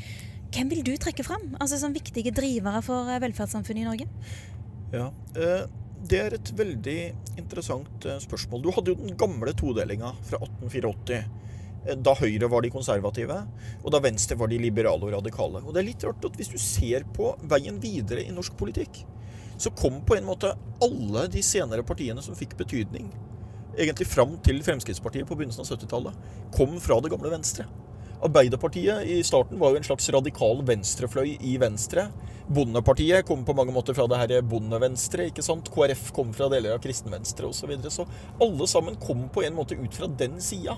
Hvem 0.49 0.71
vil 0.71 0.81
du 0.81 0.95
trekke 0.97 1.21
fram 1.21 1.51
altså 1.61 1.77
som 1.77 1.93
viktige 1.93 2.31
drivere 2.33 2.81
for 2.81 3.11
velferdssamfunnet 3.21 3.83
i 3.83 3.85
Norge? 3.85 4.07
Ja, 4.91 5.11
eh, 5.35 5.67
Det 5.99 6.19
er 6.19 6.33
et 6.33 6.49
veldig 6.55 6.99
interessant 7.37 8.05
eh, 8.07 8.21
spørsmål. 8.23 8.61
Du 8.63 8.71
hadde 8.71 8.93
jo 8.93 9.01
den 9.01 9.17
gamle 9.19 9.51
todelinga 9.53 10.13
fra 10.23 10.39
1884. 10.39 11.19
Eh, 11.85 11.95
Da 11.99 12.13
Høyre 12.15 12.49
var 12.49 12.63
de 12.63 12.71
konservative, 12.71 13.35
og 13.83 13.91
da 13.91 13.99
Venstre 13.99 14.37
var 14.39 14.47
de 14.47 14.57
liberale 14.59 15.05
og 15.05 15.13
radikale. 15.17 15.61
Og 15.65 15.73
det 15.73 15.81
er 15.81 15.89
litt 15.89 16.05
rart 16.07 16.25
at 16.25 16.39
hvis 16.39 16.51
du 16.53 16.57
ser 16.57 17.03
på 17.15 17.33
veien 17.51 17.79
videre 17.83 18.23
i 18.23 18.31
norsk 18.31 18.55
politikk, 18.57 19.03
så 19.59 19.75
kom 19.75 19.99
på 20.07 20.15
en 20.15 20.27
måte 20.27 20.53
alle 20.81 21.27
de 21.27 21.43
senere 21.43 21.83
partiene 21.83 22.23
som 22.23 22.35
fikk 22.35 22.55
betydning, 22.57 23.11
egentlig 23.75 24.07
fram 24.07 24.37
til 24.43 24.63
Fremskrittspartiet 24.63 25.27
på 25.27 25.35
begynnelsen 25.35 25.65
av 25.65 25.71
70-tallet, 25.73 26.15
kom 26.55 26.79
fra 26.79 26.99
det 27.03 27.11
gamle 27.11 27.31
Venstre. 27.31 27.67
Arbeiderpartiet 28.21 29.05
i 29.07 29.23
starten 29.23 29.59
var 29.59 29.71
jo 29.71 29.79
en 29.79 29.85
slags 29.87 30.09
radikal 30.11 30.59
venstrefløy 30.67 31.37
i 31.39 31.53
Venstre. 31.61 32.09
Bondepartiet 32.51 33.23
kom 33.25 33.45
på 33.47 33.53
mange 33.55 33.71
måter 33.71 33.95
fra 33.95 34.09
det 34.11 34.19
her 34.19 34.41
bondevenstre. 34.43 35.29
ikke 35.29 35.45
sant? 35.45 35.69
KrF 35.71 36.09
kom 36.11 36.33
fra 36.35 36.49
deler 36.51 36.75
av 36.75 36.81
kristenvenstre 36.83 37.47
osv. 37.47 37.61
Så, 37.61 37.69
videre. 37.69 37.91
så 37.93 38.07
alle 38.43 38.67
sammen 38.67 38.97
kom 38.99 39.29
på 39.31 39.45
en 39.47 39.55
måte 39.55 39.77
ut 39.79 39.95
fra 39.95 40.09
den 40.19 40.35
sida. 40.43 40.75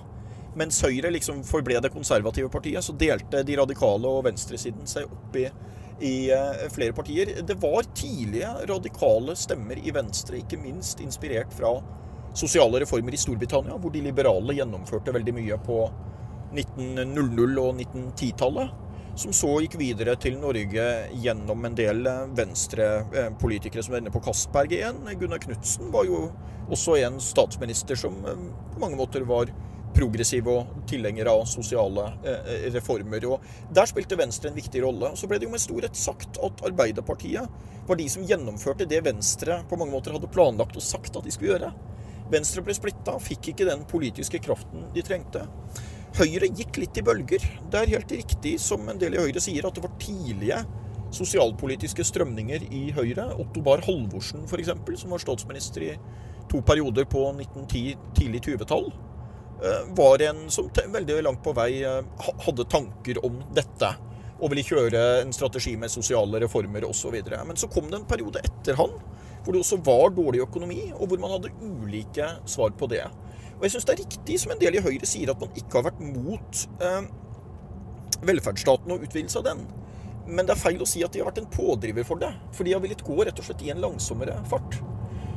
Mens 0.53 0.81
Høyre 0.85 1.09
liksom 1.15 1.41
forble 1.47 1.79
det 1.81 1.93
konservative 1.93 2.51
partiet, 2.51 2.83
så 2.83 2.93
delte 2.93 3.41
de 3.47 3.57
radikale 3.57 4.09
og 4.09 4.25
venstresiden 4.27 4.85
seg 4.85 5.09
opp 5.09 5.39
i, 5.39 5.47
i 6.03 6.15
eh, 6.35 6.67
flere 6.75 6.93
partier. 6.93 7.33
Det 7.47 7.57
var 7.57 7.89
tidlige 7.95 8.53
radikale 8.69 9.33
stemmer 9.39 9.81
i 9.81 9.95
Venstre, 9.95 10.43
ikke 10.43 10.59
minst 10.61 11.01
inspirert 11.01 11.55
fra 11.57 11.73
sosiale 12.37 12.83
reformer 12.83 13.15
i 13.15 13.19
Storbritannia, 13.19 13.79
hvor 13.81 13.95
de 13.95 14.03
liberale 14.05 14.59
gjennomførte 14.59 15.15
veldig 15.15 15.37
mye 15.39 15.61
på 15.65 15.81
1900- 16.53 17.61
og 17.61 17.75
1910-tallet. 17.79 18.77
Som 19.15 19.33
så 19.35 19.49
gikk 19.59 19.75
videre 19.79 20.15
til 20.15 20.37
Norge 20.39 20.85
gjennom 21.19 21.65
en 21.67 21.75
del 21.75 22.05
venstrepolitikere 22.37 23.83
som 23.83 23.95
var 23.95 24.03
inne 24.03 24.13
på 24.13 24.21
Castberg 24.23 24.71
igjen. 24.77 25.01
Gunnar 25.19 25.41
Knudsen 25.43 25.91
var 25.91 26.07
jo 26.07 26.29
også 26.71 26.95
en 27.01 27.19
statsminister 27.21 27.99
som 27.99 28.15
eh, 28.25 28.47
på 28.71 28.79
mange 28.79 28.99
måter 28.99 29.27
var 29.27 29.51
progressiv 29.95 30.47
og 30.47 30.87
tilhenger 30.87 31.27
av 31.27 31.43
sosiale 31.49 32.07
eh, 32.23 32.71
reformer. 32.71 33.25
Og 33.27 33.73
Der 33.75 33.89
spilte 33.89 34.19
Venstre 34.19 34.51
en 34.51 34.57
viktig 34.57 34.83
rolle. 34.83 35.11
Og 35.11 35.19
Så 35.19 35.27
ble 35.27 35.39
det 35.41 35.49
jo 35.49 35.53
med 35.53 35.63
storhet 35.63 35.97
sagt 35.99 36.39
at 36.43 36.65
Arbeiderpartiet 36.67 37.51
var 37.87 37.99
de 37.99 38.07
som 38.09 38.25
gjennomførte 38.27 38.87
det 38.87 39.03
Venstre 39.05 39.61
på 39.69 39.79
mange 39.79 39.95
måter 39.95 40.15
hadde 40.15 40.31
planlagt 40.31 40.77
og 40.79 40.85
sagt 40.85 41.17
at 41.17 41.27
de 41.27 41.33
skulle 41.33 41.55
gjøre. 41.55 41.73
Venstre 42.31 42.63
ble 42.63 42.75
splitta, 42.77 43.17
fikk 43.19 43.51
ikke 43.51 43.67
den 43.67 43.83
politiske 43.89 44.39
kraften 44.43 44.87
de 44.95 45.03
trengte. 45.03 45.43
Høyre 46.17 46.49
gikk 46.51 46.75
litt 46.81 46.97
i 46.99 47.03
bølger. 47.07 47.43
Det 47.71 47.79
er 47.79 47.93
helt 47.93 48.11
riktig 48.11 48.57
som 48.59 48.83
en 48.91 48.99
del 48.99 49.15
i 49.15 49.21
Høyre 49.21 49.43
sier, 49.43 49.63
at 49.67 49.77
det 49.77 49.83
var 49.85 49.93
tidlige 50.01 50.59
sosialpolitiske 51.15 52.03
strømninger 52.07 52.65
i 52.67 52.81
Høyre. 52.95 53.29
Otto 53.39 53.63
Bahr 53.63 53.83
Halvorsen 53.85 54.43
f.eks., 54.47 54.73
som 54.99 55.15
var 55.15 55.23
statsminister 55.23 55.87
i 55.87 55.93
to 56.51 56.59
perioder 56.67 57.07
på 57.07 57.23
1910, 57.31 57.95
tidlig 58.17 58.43
20-tall, 58.49 58.91
eh, 59.63 59.87
var 59.95 60.23
en 60.27 60.45
som 60.51 60.67
veldig 60.67 61.21
langt 61.23 61.43
på 61.45 61.55
vei 61.55 61.69
eh, 61.87 62.27
hadde 62.45 62.67
tanker 62.71 63.23
om 63.25 63.39
dette. 63.55 63.93
Og 64.41 64.51
ville 64.51 64.67
kjøre 64.67 65.21
en 65.21 65.31
strategi 65.35 65.77
med 65.79 65.93
sosiale 65.93 66.43
reformer 66.43 66.83
osv. 66.89 67.15
Men 67.31 67.55
så 67.55 67.71
kom 67.71 67.87
det 67.87 68.01
en 68.01 68.09
periode 68.09 68.43
etter 68.43 68.79
han 68.79 68.99
hvor 69.41 69.55
det 69.55 69.63
også 69.63 69.79
var 69.81 70.11
dårlig 70.13 70.43
økonomi, 70.43 70.91
og 70.93 71.07
hvor 71.09 71.21
man 71.21 71.31
hadde 71.33 71.49
ulike 71.65 72.27
svar 72.45 72.75
på 72.77 72.85
det. 72.91 73.07
Og 73.61 73.67
jeg 73.67 73.75
syns 73.75 73.85
det 73.85 73.93
er 73.93 74.01
riktig 74.01 74.39
som 74.41 74.51
en 74.55 74.61
del 74.61 74.73
i 74.73 74.81
Høyre 74.81 75.05
sier, 75.05 75.29
at 75.29 75.37
man 75.37 75.51
ikke 75.53 75.77
har 75.77 75.83
vært 75.91 75.99
mot 76.01 76.61
eh, 76.81 77.03
velferdsstaten 78.25 78.89
og 78.95 79.03
utvidelse 79.05 79.37
av 79.37 79.45
den. 79.51 79.61
Men 80.25 80.47
det 80.49 80.55
er 80.55 80.61
feil 80.63 80.81
å 80.81 80.87
si 80.89 81.03
at 81.05 81.13
de 81.13 81.21
har 81.21 81.29
vært 81.29 81.43
en 81.43 81.51
pådriver 81.53 82.07
for 82.07 82.17
det. 82.21 82.31
For 82.57 82.65
de 82.65 82.73
har 82.73 82.81
villet 82.81 83.03
gå 83.05 83.19
rett 83.21 83.37
og 83.37 83.45
slett 83.45 83.61
i 83.61 83.69
en 83.69 83.83
langsommere 83.83 84.39
fart. 84.49 84.79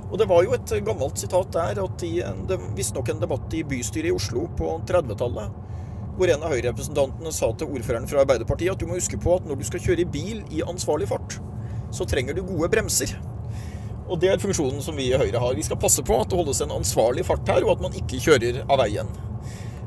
Og 0.08 0.16
det 0.20 0.28
var 0.30 0.40
jo 0.46 0.54
et 0.56 0.72
gammelt 0.86 1.20
sitat 1.20 1.52
der 1.52 1.82
at 1.84 2.02
i 2.06 2.14
en- 2.24 2.46
det 2.48 2.56
visstnok 2.78 3.12
en 3.12 3.20
debatt 3.20 3.52
i 3.52 3.62
bystyret 3.62 4.08
i 4.08 4.16
Oslo 4.16 4.46
på 4.56 4.72
30-tallet, 4.88 5.60
hvor 6.16 6.30
en 6.30 6.42
av 6.46 6.52
Høyre-representantene 6.54 7.32
sa 7.34 7.52
til 7.52 7.68
ordføreren 7.68 8.08
fra 8.08 8.22
Arbeiderpartiet 8.24 8.72
at 8.72 8.78
du 8.78 8.86
må 8.86 8.96
huske 8.96 9.20
på 9.20 9.36
at 9.36 9.44
når 9.44 9.58
du 9.58 9.64
skal 9.68 9.80
kjøre 9.80 10.08
bil 10.08 10.44
i 10.48 10.62
ansvarlig 10.62 11.08
fart, 11.10 11.40
så 11.92 12.06
trenger 12.08 12.34
du 12.34 12.42
gode 12.42 12.70
bremser. 12.70 13.16
Og 14.08 14.18
det 14.20 14.28
er 14.34 14.42
funksjonen 14.42 14.82
som 14.84 14.96
vi 14.98 15.10
i 15.10 15.16
Høyre 15.18 15.40
har. 15.40 15.54
Vi 15.56 15.64
skal 15.64 15.78
passe 15.80 16.02
på 16.04 16.18
at 16.20 16.28
det 16.28 16.36
holdes 16.36 16.60
en 16.64 16.74
ansvarlig 16.76 17.24
fart 17.24 17.48
her, 17.48 17.64
og 17.64 17.78
at 17.78 17.86
man 17.86 17.94
ikke 17.96 18.20
kjører 18.20 18.62
av 18.68 18.82
veien. 18.82 19.08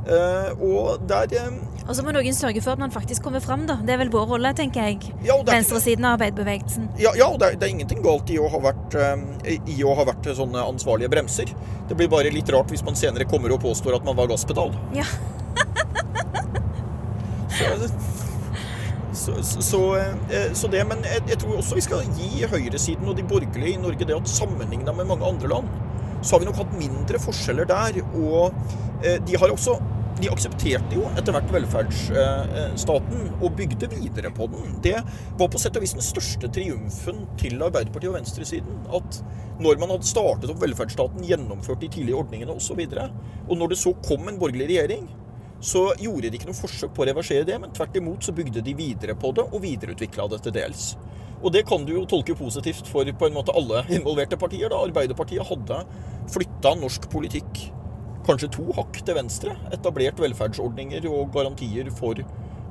Eh, 0.08 0.52
og 0.64 1.02
der 1.08 1.28
eh, 1.36 1.56
Og 1.84 1.96
så 1.98 2.04
må 2.06 2.14
noen 2.16 2.36
sørge 2.36 2.62
for 2.64 2.78
at 2.78 2.80
man 2.80 2.94
faktisk 2.94 3.26
kommer 3.26 3.44
fram, 3.44 3.66
da. 3.68 3.76
Det 3.84 3.92
er 3.94 4.00
vel 4.00 4.12
vår 4.14 4.26
rolle, 4.32 4.54
tenker 4.56 4.88
jeg. 4.88 5.12
Ja, 5.28 5.36
er- 5.36 5.50
Venstresiden 5.52 6.08
av 6.08 6.16
arbeiderbevegelsen. 6.16 6.88
Ja, 7.02 7.12
ja 7.20 7.28
og 7.28 7.42
det, 7.44 7.50
er, 7.52 7.60
det 7.60 7.68
er 7.68 7.74
ingenting 7.76 8.02
galt 8.06 8.32
i 8.32 8.40
å, 8.40 8.48
ha 8.54 8.62
vært, 8.70 8.96
eh, 8.96 9.58
i 9.76 9.82
å 9.84 9.94
ha 10.00 10.08
vært 10.08 10.30
sånne 10.40 10.64
ansvarlige 10.64 11.12
bremser. 11.12 11.52
Det 11.90 11.98
blir 12.00 12.10
bare 12.12 12.32
litt 12.34 12.50
rart 12.56 12.72
hvis 12.74 12.86
man 12.88 12.96
senere 13.00 13.28
kommer 13.30 13.52
og 13.58 13.62
påstår 13.68 14.00
at 14.00 14.08
man 14.08 14.16
var 14.18 14.32
gasspedal. 14.32 14.72
Ja. 14.96 15.06
Så, 17.58 17.90
så, 19.18 19.36
så, 19.44 19.82
eh, 19.98 20.54
så 20.54 20.70
det, 20.72 20.84
Men 20.88 21.04
jeg, 21.06 21.40
tror 21.42 21.58
også 21.58 21.78
vi 21.78 21.86
skal 21.86 22.08
gi 22.18 22.46
høyresiden 22.48 23.10
og 23.10 23.18
de 23.18 23.26
borgerlige 23.28 23.76
i 23.76 23.82
Norge 23.82 24.08
det 24.08 24.16
at 24.16 24.32
sammenligna 24.32 24.94
med 24.96 25.10
mange 25.10 25.28
andre 25.28 25.52
land, 25.52 25.70
så 26.22 26.36
har 26.36 26.44
vi 26.44 26.50
nok 26.50 26.62
hatt 26.62 26.80
mindre 26.80 27.22
forskjeller 27.22 27.70
der. 27.70 28.02
Og 28.16 28.54
eh, 29.04 29.18
de 29.26 29.38
har 29.38 29.54
også 29.54 29.78
de 30.18 30.30
aksepterte 30.34 30.98
jo 30.98 31.04
etter 31.14 31.36
hvert 31.36 31.52
velferdsstaten 31.54 33.28
og 33.36 33.52
bygde 33.58 33.90
videre 33.92 34.32
på 34.34 34.48
den. 34.50 34.78
Det 34.82 34.96
var 35.38 35.52
på 35.54 35.62
sett 35.62 35.78
og 35.78 35.86
vis 35.86 35.94
den 35.94 36.06
største 36.06 36.50
triumfen 36.54 37.26
til 37.38 37.62
Arbeiderpartiet 37.62 38.10
og 38.10 38.18
venstresiden. 38.18 38.80
At 38.98 39.20
når 39.62 39.78
man 39.82 39.94
hadde 39.94 40.10
startet 40.10 40.50
opp 40.54 40.62
velferdsstaten, 40.64 41.26
gjennomført 41.28 41.84
de 41.84 41.92
tidlige 41.94 42.18
ordningene 42.18 42.54
osv., 42.54 42.58
og, 42.58 42.66
så 42.68 42.78
videre, 42.82 43.08
og 43.48 43.62
når 43.62 43.72
det 43.72 43.80
så 43.80 43.94
kom 44.06 44.28
en 44.28 44.40
borgerlig 44.42 44.72
regjering, 44.72 45.06
så 45.60 45.90
gjorde 45.98 46.30
de 46.30 46.38
ikke 46.38 46.50
noe 46.50 46.58
forsøk 46.58 46.94
på 46.94 47.04
å 47.04 47.08
reversere 47.10 47.48
det, 47.48 47.58
men 47.62 47.74
tvert 47.74 47.96
imot 47.98 48.26
så 48.26 48.34
bygde 48.36 48.62
de 48.66 48.76
videre 48.78 49.16
på 49.18 49.32
det 49.38 49.48
og 49.48 49.64
videreutvikla 49.64 50.28
det 50.34 50.42
til 50.46 50.56
dels. 50.60 50.92
Og 51.38 51.54
det 51.54 51.64
kan 51.70 51.84
du 51.86 51.94
jo 51.94 52.06
tolke 52.10 52.36
positivt 52.38 52.90
for 52.90 53.06
på 53.06 53.28
en 53.28 53.36
måte 53.36 53.54
alle 53.58 53.84
involverte 53.94 54.40
partier. 54.42 54.70
da 54.70 54.82
Arbeiderpartiet 54.82 55.46
hadde 55.46 55.84
flytta 56.34 56.74
norsk 56.80 57.10
politikk 57.14 57.68
kanskje 58.28 58.50
to 58.58 58.66
hakk 58.76 58.98
til 59.06 59.18
venstre. 59.18 59.54
Etablert 59.74 60.20
velferdsordninger 60.20 61.06
og 61.10 61.32
garantier 61.36 61.90
for 61.96 62.18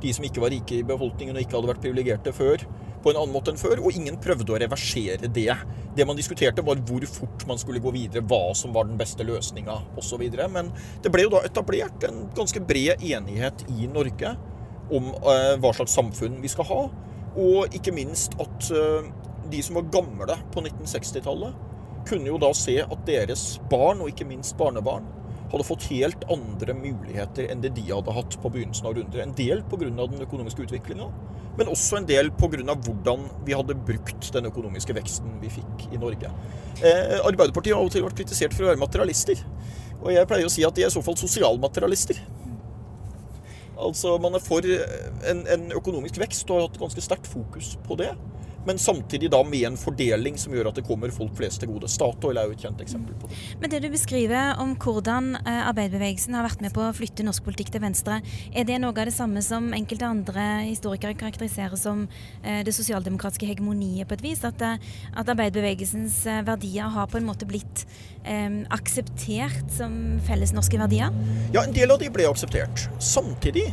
de 0.02 0.12
som 0.12 0.26
ikke 0.26 0.42
var 0.42 0.52
rike 0.52 0.80
i 0.80 0.86
befolkningen 0.86 1.36
og 1.36 1.44
ikke 1.44 1.56
hadde 1.56 1.70
vært 1.70 1.84
privilegerte 1.84 2.34
før, 2.36 2.66
på 3.06 3.12
en 3.12 3.20
annen 3.20 3.34
måte 3.36 3.52
enn 3.54 3.60
før. 3.60 3.78
Og 3.86 3.94
ingen 3.94 4.18
prøvde 4.22 4.50
å 4.50 4.58
reversere 4.58 5.30
det. 5.30 5.52
Det 5.96 6.06
man 6.08 6.18
diskuterte, 6.18 6.64
var 6.66 6.80
hvor 6.88 7.06
fort 7.06 7.46
man 7.46 7.60
skulle 7.62 7.82
gå 7.82 7.92
videre, 7.94 8.24
hva 8.26 8.50
som 8.58 8.74
var 8.74 8.88
den 8.88 8.98
beste 8.98 9.24
løsninga 9.26 9.78
osv. 10.00 10.24
Men 10.50 10.72
det 11.04 11.12
ble 11.14 11.28
jo 11.28 11.36
da 11.36 11.44
etablert 11.46 12.08
en 12.08 12.24
ganske 12.36 12.62
bred 12.66 13.04
enighet 13.06 13.62
i 13.76 13.86
Norge 13.92 14.34
om 14.90 15.12
eh, 15.14 15.54
hva 15.62 15.72
slags 15.74 15.94
samfunn 15.94 16.40
vi 16.42 16.50
skal 16.50 16.68
ha. 16.72 16.82
Og 17.36 17.76
ikke 17.76 17.94
minst 17.94 18.34
at 18.42 18.70
eh, 18.74 19.06
de 19.52 19.62
som 19.62 19.78
var 19.78 19.90
gamle 19.94 20.38
på 20.50 20.64
1960-tallet, 20.64 21.62
kunne 22.06 22.30
jo 22.30 22.38
da 22.38 22.52
se 22.54 22.78
at 22.82 23.06
deres 23.06 23.56
barn, 23.70 24.02
og 24.02 24.10
ikke 24.12 24.26
minst 24.28 24.54
barnebarn, 24.58 25.06
hadde 25.52 25.66
fått 25.66 25.88
helt 25.92 26.24
andre 26.32 26.74
muligheter 26.76 27.50
enn 27.52 27.62
det 27.62 27.74
de 27.76 27.86
hadde 27.88 28.14
hatt 28.16 28.36
på 28.42 28.50
begynnelsen 28.52 28.88
av 28.88 28.96
runder. 28.98 29.22
En 29.22 29.34
del 29.38 29.62
pga. 29.70 29.90
den 29.90 30.22
økonomiske 30.26 30.66
utviklinga, 30.66 31.08
men 31.58 31.70
også 31.72 32.00
en 32.00 32.06
del 32.06 32.30
pga. 32.30 32.74
hvordan 32.74 33.28
vi 33.46 33.54
hadde 33.54 33.74
brukt 33.74 34.32
den 34.32 34.46
økonomiske 34.46 34.94
veksten 34.94 35.40
vi 35.40 35.52
fikk 35.58 35.92
i 35.92 35.98
Norge. 35.98 36.30
Eh, 36.82 37.20
Arbeiderpartiet 37.24 37.74
har 37.74 37.80
av 37.80 37.86
og 37.86 37.92
til 37.92 38.04
vært 38.04 38.18
kritisert 38.18 38.54
for 38.54 38.64
å 38.64 38.72
være 38.72 38.82
materialister. 38.82 39.40
Og 40.02 40.12
jeg 40.12 40.28
pleier 40.28 40.46
å 40.46 40.52
si 40.52 40.64
at 40.64 40.74
de 40.74 40.82
er 40.84 40.90
i 40.90 40.94
så 40.94 41.02
fall 41.02 41.16
sosialmaterialister. 41.16 42.20
Altså, 43.76 44.18
man 44.18 44.34
er 44.34 44.40
for 44.40 44.64
en, 44.64 45.46
en 45.52 45.72
økonomisk 45.76 46.18
vekst 46.20 46.48
og 46.50 46.56
har 46.56 46.68
hatt 46.68 46.78
ganske 46.80 47.02
sterkt 47.04 47.28
fokus 47.28 47.74
på 47.84 47.96
det. 48.00 48.12
Men 48.66 48.80
samtidig 48.82 49.30
da 49.30 49.42
med 49.46 49.62
en 49.68 49.78
fordeling 49.78 50.38
som 50.40 50.54
gjør 50.54 50.70
at 50.70 50.80
det 50.80 50.86
kommer 50.86 51.12
folk 51.14 51.34
flest 51.38 51.62
til 51.62 51.70
gode. 51.70 51.88
Statoil 51.90 52.40
er 52.40 52.48
jo 52.48 52.56
et 52.56 52.64
kjent 52.66 52.82
eksempel 52.82 53.14
på 53.20 53.30
det. 53.30 53.38
Men 53.62 53.72
det 53.72 53.82
du 53.84 53.88
beskriver 53.92 54.58
om 54.62 54.74
hvordan 54.82 55.36
eh, 55.38 55.62
arbeiderbevegelsen 55.70 56.36
har 56.36 56.46
vært 56.48 56.64
med 56.64 56.74
på 56.74 56.82
å 56.84 56.92
flytte 56.96 57.26
norsk 57.26 57.46
politikk 57.46 57.72
til 57.74 57.84
venstre, 57.84 58.20
er 58.52 58.68
det 58.68 58.80
noe 58.82 58.94
av 58.94 59.08
det 59.08 59.14
samme 59.16 59.42
som 59.44 59.70
enkelte 59.76 60.08
andre 60.08 60.46
historikere 60.66 61.16
karakteriserer 61.18 61.78
som 61.80 62.06
eh, 62.42 62.62
det 62.66 62.74
sosialdemokratiske 62.76 63.48
hegemoniet 63.48 64.08
på 64.10 64.18
et 64.18 64.26
vis? 64.26 64.44
At, 64.46 64.62
eh, 64.66 64.82
at 65.14 65.34
arbeiderbevegelsens 65.34 66.22
verdier 66.46 66.90
har 66.96 67.10
på 67.10 67.20
en 67.20 67.28
måte 67.28 67.48
blitt 67.48 67.86
eh, 68.24 68.62
akseptert 68.74 69.70
som 69.78 70.16
felles 70.26 70.54
norske 70.56 70.80
verdier? 70.80 71.14
Ja, 71.54 71.62
en 71.62 71.76
del 71.76 71.94
av 71.94 72.02
de 72.02 72.10
ble 72.12 72.26
akseptert. 72.28 72.88
Samtidig 73.02 73.70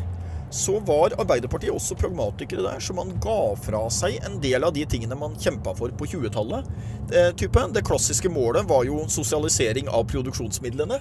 så 0.54 0.78
var 0.86 1.16
Arbeiderpartiet 1.18 1.74
også 1.74 1.96
pragmatikere 1.98 2.62
der, 2.62 2.82
så 2.84 2.94
man 2.94 3.16
ga 3.24 3.56
fra 3.58 3.88
seg 3.94 4.20
en 4.22 4.38
del 4.44 4.64
av 4.64 4.76
de 4.76 4.84
tingene 4.86 5.18
man 5.18 5.34
kjempa 5.42 5.74
for 5.78 5.94
på 5.98 6.06
20-tallet. 6.12 6.70
Det. 7.10 7.32
Det 7.74 7.86
klassiske 7.88 8.30
målet 8.30 8.70
var 8.70 8.86
jo 8.86 9.02
sosialisering 9.10 9.90
av 9.90 10.06
produksjonsmidlene. 10.12 11.00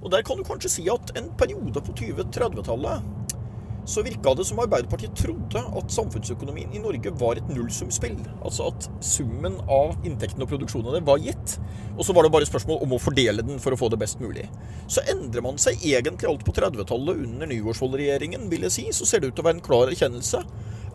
Og 0.00 0.10
der 0.14 0.24
kan 0.24 0.40
du 0.40 0.46
kanskje 0.46 0.72
si 0.72 0.86
at 0.88 1.12
en 1.18 1.28
periode 1.36 1.82
på 1.84 1.92
20-30-tallet 2.00 3.17
så 3.88 4.02
virka 4.04 4.34
det 4.36 4.44
som 4.44 4.58
Arbeiderpartiet 4.60 5.16
trodde 5.16 5.62
at 5.80 5.92
samfunnsøkonomien 5.94 6.74
i 6.76 6.80
Norge 6.82 7.12
var 7.16 7.38
et 7.40 7.48
nullsumspill. 7.48 8.18
Altså 8.44 8.68
at 8.68 8.88
summen 9.04 9.56
av 9.64 9.94
inntektene 10.04 10.44
og 10.44 10.50
produksjonen 10.52 10.90
av 10.90 10.98
det 10.98 11.06
var 11.08 11.22
gitt. 11.24 11.54
Og 11.96 12.04
så 12.04 12.12
var 12.12 12.26
det 12.26 12.32
bare 12.34 12.48
spørsmål 12.50 12.82
om 12.84 12.92
å 12.92 13.00
fordele 13.00 13.44
den 13.48 13.62
for 13.62 13.72
å 13.72 13.80
få 13.80 13.88
det 13.88 14.00
best 14.02 14.20
mulig. 14.20 14.44
Så 14.92 15.04
endrer 15.08 15.44
man 15.44 15.56
seg 15.62 15.80
egentlig 15.80 16.28
alt 16.28 16.44
på 16.44 16.52
30-tallet 16.58 17.24
under 17.24 17.48
Nygaardsvold-regjeringen, 17.48 18.44
vil 18.52 18.68
jeg 18.68 18.76
si. 18.76 18.84
Så 18.92 19.08
ser 19.08 19.24
det 19.24 19.32
ut 19.32 19.38
til 19.38 19.46
å 19.46 19.48
være 19.48 19.62
en 19.62 19.68
klar 19.70 19.88
erkjennelse 19.88 20.44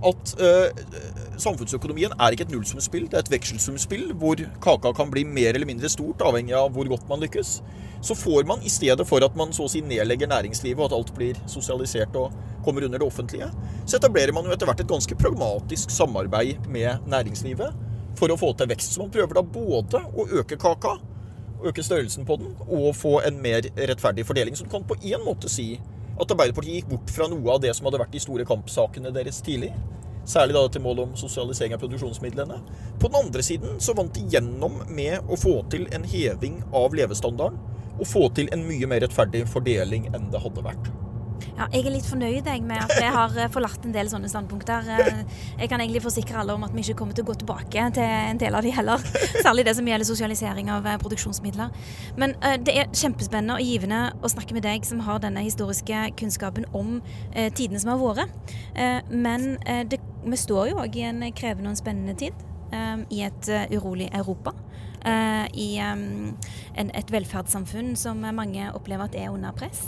at 0.10 0.34
uh, 0.40 1.38
samfunnsøkonomien 1.42 2.14
er 2.18 2.36
ikke 2.36 2.48
et 2.48 2.54
nullsumspill, 2.54 3.08
det 3.10 3.20
er 3.20 3.26
et 3.26 3.32
vekselsumspill 3.34 4.12
hvor 4.20 4.42
kaka 4.64 4.94
kan 4.98 5.12
bli 5.14 5.26
mer 5.28 5.54
eller 5.54 5.70
mindre 5.70 5.92
stort, 5.92 6.24
avhengig 6.26 6.56
av 6.58 6.72
hvor 6.76 6.90
godt 6.92 7.08
man 7.10 7.24
lykkes. 7.24 7.58
Så 8.04 8.16
får 8.20 8.44
man 8.50 8.64
i 8.68 8.72
stedet 8.72 9.06
for 9.08 9.24
at 9.24 9.36
man 9.40 9.54
så 9.56 9.64
å 9.68 9.72
si 9.72 9.80
nedlegger 9.86 10.28
næringslivet, 10.28 10.82
og 10.82 10.90
at 10.90 10.98
alt 10.98 11.14
blir 11.16 11.40
sosialisert 11.48 12.16
og 12.20 12.36
kommer 12.66 12.84
under 12.84 13.00
det 13.00 13.08
offentlige, 13.08 13.48
så 13.86 13.98
etablerer 13.98 14.36
man 14.36 14.48
jo 14.48 14.56
etter 14.56 14.68
hvert 14.68 14.84
et 14.84 14.92
ganske 14.92 15.18
pragmatisk 15.20 15.92
samarbeid 15.92 16.68
med 16.72 17.08
næringslivet 17.12 17.72
for 18.20 18.32
å 18.32 18.40
få 18.40 18.52
til 18.60 18.70
vekst. 18.72 18.96
Så 18.96 19.04
man 19.04 19.12
prøver 19.14 19.40
da 19.40 19.46
både 19.56 20.04
å 20.04 20.28
øke 20.40 20.60
kaka, 20.60 20.98
øke 21.64 21.84
størrelsen 21.84 22.28
på 22.28 22.38
den, 22.42 22.56
og 22.68 22.92
få 23.00 23.18
en 23.24 23.40
mer 23.44 23.68
rettferdig 23.78 24.28
fordeling. 24.28 24.56
Så 24.60 24.68
du 24.68 24.72
kan 24.72 24.84
på 24.88 25.00
én 25.00 25.24
måte 25.24 25.52
si 25.52 25.78
at 26.14 26.32
Arbeiderpartiet 26.32 26.82
gikk 26.82 26.92
bort 26.92 27.12
fra 27.14 27.28
noe 27.32 27.56
av 27.56 27.62
det 27.64 27.74
som 27.76 27.88
hadde 27.88 28.02
vært 28.02 28.14
de 28.14 28.22
store 28.22 28.46
kampsakene 28.48 29.14
deres 29.16 29.42
tidlig. 29.46 29.72
Særlig 30.30 30.56
da 30.56 30.64
til 30.72 30.84
mål 30.86 31.02
om 31.04 31.16
sosialisering 31.20 31.76
av 31.76 31.82
produksjonsmidlene. 31.84 32.60
På 33.00 33.10
den 33.12 33.26
andre 33.26 33.44
siden 33.44 33.80
så 33.84 33.96
vant 33.98 34.16
de 34.16 34.24
gjennom 34.32 34.80
med 34.88 35.26
å 35.28 35.40
få 35.40 35.58
til 35.74 35.90
en 35.92 36.06
heving 36.08 36.62
av 36.72 36.96
levestandarden. 36.96 37.60
Og 38.00 38.10
få 38.10 38.28
til 38.34 38.48
en 38.56 38.64
mye 38.66 38.88
mer 38.90 39.04
rettferdig 39.04 39.44
fordeling 39.52 40.08
enn 40.16 40.32
det 40.34 40.42
hadde 40.42 40.64
vært. 40.66 40.88
Ja, 41.54 41.68
jeg 41.70 41.86
er 41.86 41.94
litt 41.94 42.08
fornøyd 42.10 42.48
jeg, 42.50 42.62
med 42.66 42.82
at 42.82 42.92
vi 42.98 43.10
har 43.14 43.36
eh, 43.38 43.50
forlatt 43.54 43.84
en 43.86 43.94
del 43.94 44.08
sånne 44.10 44.30
standpunkter. 44.32 44.88
Eh, 44.90 45.20
jeg 45.60 45.70
kan 45.70 45.84
egentlig 45.84 46.02
forsikre 46.02 46.40
alle 46.42 46.56
om 46.58 46.64
at 46.66 46.74
vi 46.74 46.82
ikke 46.82 46.96
kommer 46.98 47.14
til 47.14 47.28
å 47.28 47.30
gå 47.30 47.36
tilbake 47.44 47.84
til 47.94 48.14
en 48.32 48.40
del 48.42 48.58
av 48.58 48.66
de 48.66 48.72
heller. 48.74 49.04
Særlig 49.46 49.68
det 49.68 49.76
som 49.78 49.90
gjelder 49.90 50.10
sosialisering 50.10 50.72
av 50.74 50.88
eh, 50.90 50.98
produksjonsmidler. 51.04 51.70
Men 52.18 52.34
det 52.66 52.74
er 52.74 52.90
kjempespennende 52.90 53.60
og 53.60 53.70
givende 53.70 54.02
å 54.26 54.32
snakke 54.34 54.58
med 54.58 54.66
deg 54.66 54.88
som 54.88 55.04
har 55.06 55.22
denne 55.22 55.44
historiske 55.46 56.08
kunnskapen 56.18 56.66
om 56.78 56.98
tidene 57.34 57.82
som 57.82 57.94
har 57.94 58.02
vært. 58.02 58.54
Men 59.10 59.56
det, 59.90 60.00
vi 60.26 60.40
står 60.40 60.72
jo 60.72 60.82
òg 60.84 60.98
i 61.00 61.06
en 61.08 61.24
krevende 61.36 61.74
og 61.74 61.80
spennende 61.80 62.16
tid. 62.20 62.38
I 62.74 63.24
et 63.26 63.50
urolig 63.74 64.10
Europa. 64.14 64.54
I 65.06 65.70
et 65.82 67.16
velferdssamfunn 67.16 67.94
som 68.00 68.22
mange 68.36 68.70
opplever 68.74 69.10
at 69.10 69.18
er 69.20 69.34
under 69.34 69.56
press. 69.58 69.86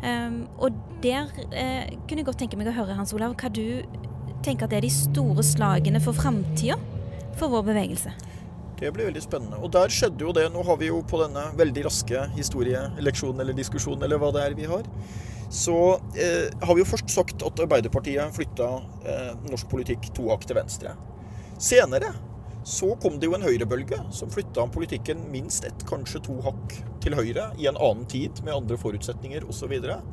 Um, 0.00 0.46
og 0.56 0.76
der 1.04 1.28
uh, 1.28 1.84
kunne 2.08 2.22
jeg 2.22 2.28
godt 2.28 2.40
tenke 2.40 2.56
meg 2.56 2.70
å 2.70 2.76
høre, 2.76 2.96
Hans 2.96 3.12
Olav, 3.16 3.34
hva 3.36 3.50
du 3.52 3.82
tenker 4.44 4.68
at 4.68 4.76
er 4.76 4.84
de 4.84 4.92
store 4.92 5.44
slagene 5.44 6.00
for 6.00 6.16
framtida 6.16 6.78
for 7.36 7.52
vår 7.52 7.66
bevegelse? 7.68 8.12
Det 8.80 8.88
blir 8.96 9.10
veldig 9.10 9.20
spennende. 9.20 9.58
Og 9.60 9.68
der 9.74 9.92
skjedde 9.92 10.24
jo 10.24 10.32
det. 10.32 10.46
Nå 10.54 10.62
har 10.64 10.78
vi 10.80 10.88
jo 10.88 11.02
på 11.04 11.20
denne 11.20 11.50
veldig 11.58 11.84
raske 11.90 12.22
historieleksjonen 12.32 13.42
eller 13.44 13.56
diskusjonen 13.56 14.06
eller 14.06 14.20
hva 14.22 14.30
det 14.32 14.46
er 14.46 14.56
vi 14.56 14.68
har, 14.70 14.88
så 15.52 15.76
eh, 16.14 16.46
har 16.62 16.76
vi 16.76 16.80
jo 16.80 16.88
først 16.88 17.12
sagt 17.12 17.44
at 17.44 17.60
Arbeiderpartiet 17.60 18.32
flytta 18.32 18.70
eh, 19.04 19.30
norsk 19.50 19.68
politikk 19.68 20.08
to 20.16 20.30
hakk 20.30 20.46
til 20.48 20.56
venstre. 20.56 20.94
Senere 21.60 22.14
så 22.64 22.92
kom 23.00 23.16
det 23.20 23.28
jo 23.28 23.34
en 23.36 23.44
høyrebølge 23.44 23.98
som 24.14 24.30
flytta 24.32 24.66
politikken 24.74 25.22
minst 25.32 25.64
ett, 25.64 25.84
kanskje 25.88 26.20
to 26.26 26.36
hakk 26.44 26.74
til 27.00 27.16
høyre 27.16 27.50
i 27.58 27.68
en 27.70 27.78
annen 27.80 28.04
tid 28.10 28.42
med 28.44 28.54
andre 28.54 28.76
forutsetninger 28.80 29.46
osv. 29.48 29.72
Og, 29.80 30.10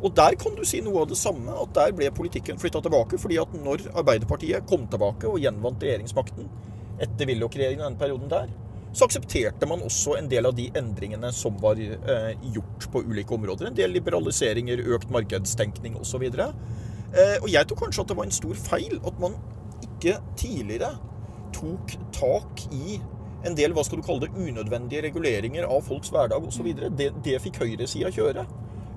og 0.00 0.14
der 0.16 0.36
kan 0.40 0.56
du 0.56 0.64
si 0.68 0.80
noe 0.84 1.04
av 1.04 1.10
det 1.10 1.20
samme, 1.20 1.52
at 1.52 1.74
der 1.76 1.92
ble 1.96 2.08
politikken 2.16 2.60
flytta 2.60 2.80
tilbake. 2.86 3.18
fordi 3.20 3.38
at 3.42 3.52
når 3.52 3.90
Arbeiderpartiet 3.92 4.66
kom 4.68 4.88
tilbake 4.88 5.28
og 5.28 5.40
gjenvant 5.44 5.82
regjeringsmakten 5.84 6.48
etter 7.00 7.28
Willoch-regjeringen 7.28 7.86
den 7.90 8.00
perioden 8.00 8.32
der, 8.32 8.50
så 8.92 9.06
aksepterte 9.06 9.68
man 9.70 9.84
også 9.86 10.16
en 10.18 10.28
del 10.30 10.48
av 10.48 10.56
de 10.56 10.66
endringene 10.74 11.30
som 11.34 11.54
var 11.62 11.78
eh, 11.78 12.32
gjort 12.54 12.88
på 12.90 13.04
ulike 13.06 13.36
områder. 13.36 13.68
En 13.68 13.76
del 13.76 13.92
liberaliseringer, 13.94 14.82
økt 14.96 15.12
markedstenkning 15.14 15.94
osv. 16.00 16.24
Eh, 16.26 17.36
og 17.38 17.46
jeg 17.52 17.68
tror 17.68 17.84
kanskje 17.84 18.02
at 18.02 18.10
det 18.10 18.18
var 18.18 18.26
en 18.26 18.34
stor 18.34 18.58
feil 18.58 18.98
at 18.98 19.22
man 19.22 19.38
ikke 19.84 20.18
tidligere 20.38 20.96
tok 21.56 21.96
tak 22.16 22.66
i 22.72 23.00
en 23.46 23.56
del 23.56 23.72
hva 23.76 23.84
skal 23.86 24.00
du 24.00 24.06
kalle 24.06 24.26
det, 24.26 24.34
unødvendige 24.36 25.06
reguleringer 25.08 25.68
av 25.68 25.84
folks 25.86 26.12
hverdag 26.12 26.44
osv. 26.46 26.72
Det, 26.96 27.12
det 27.24 27.38
fikk 27.44 27.62
høyresida 27.62 28.12
kjøre. 28.14 28.44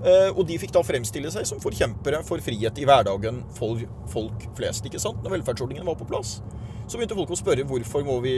Uh, 0.03 0.35
og 0.35 0.43
de 0.49 0.57
fikk 0.59 0.73
da 0.75 0.81
fremstille 0.83 1.29
seg 1.31 1.47
som 1.47 1.61
forkjempere 1.63 2.19
for 2.27 2.43
frihet 2.43 2.79
i 2.81 2.87
hverdagen 2.87 3.39
for 3.55 3.79
folk 4.11 4.49
flest. 4.57 4.83
ikke 4.89 4.99
sant? 4.99 5.21
Når 5.23 5.37
velferdsordningen 5.37 5.87
var 5.87 5.95
på 5.95 6.07
plass, 6.09 6.41
så 6.83 6.99
begynte 6.99 7.15
folk 7.15 7.31
å 7.31 7.39
spørre 7.39 7.63
hvorfor 7.63 8.03
må 8.03 8.17
vi 8.25 8.33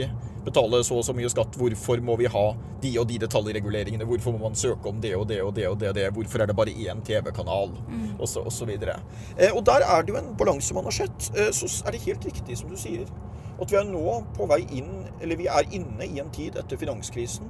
betale 0.46 0.78
så 0.86 1.00
og 1.00 1.02
så 1.08 1.14
mye 1.16 1.30
skatt, 1.32 1.58
hvorfor 1.58 1.98
må 2.06 2.14
vi 2.20 2.28
ha 2.30 2.44
de 2.84 2.92
og 3.02 3.08
de 3.10 3.16
detaljreguleringene, 3.24 4.06
hvorfor 4.06 4.36
må 4.36 4.44
man 4.44 4.54
søke 4.54 4.92
om 4.92 5.00
det 5.02 5.16
og 5.18 5.26
det 5.26 5.40
og 5.42 5.50
det 5.56 5.66
og 5.66 5.80
det, 5.80 5.90
og 5.90 5.98
det 5.98 6.06
hvorfor 6.14 6.44
er 6.44 6.52
det 6.52 6.58
bare 6.60 6.76
én 6.86 7.02
TV-kanal, 7.02 7.74
mm. 7.88 8.04
osv. 8.22 8.46
Og, 8.46 8.86
uh, 8.86 9.50
og 9.50 9.62
der 9.66 9.88
er 9.88 10.06
det 10.06 10.14
jo 10.14 10.20
en 10.22 10.36
balanse 10.38 10.76
man 10.76 10.86
har 10.86 11.00
sett. 11.02 11.32
Uh, 11.34 11.50
så 11.50 11.72
er 11.82 11.96
det 11.96 12.06
helt 12.06 12.30
riktig 12.30 12.62
som 12.62 12.70
du 12.70 12.78
sier 12.78 13.10
at 13.56 13.72
vi 13.72 13.78
er 13.78 13.86
nå 13.88 14.18
på 14.36 14.48
vei 14.50 14.62
inn, 14.78 15.06
eller 15.20 15.40
vi 15.40 15.48
er 15.48 15.70
inne 15.74 16.06
i 16.06 16.20
en 16.20 16.32
tid 16.34 16.58
etter 16.60 16.80
finanskrisen 16.80 17.48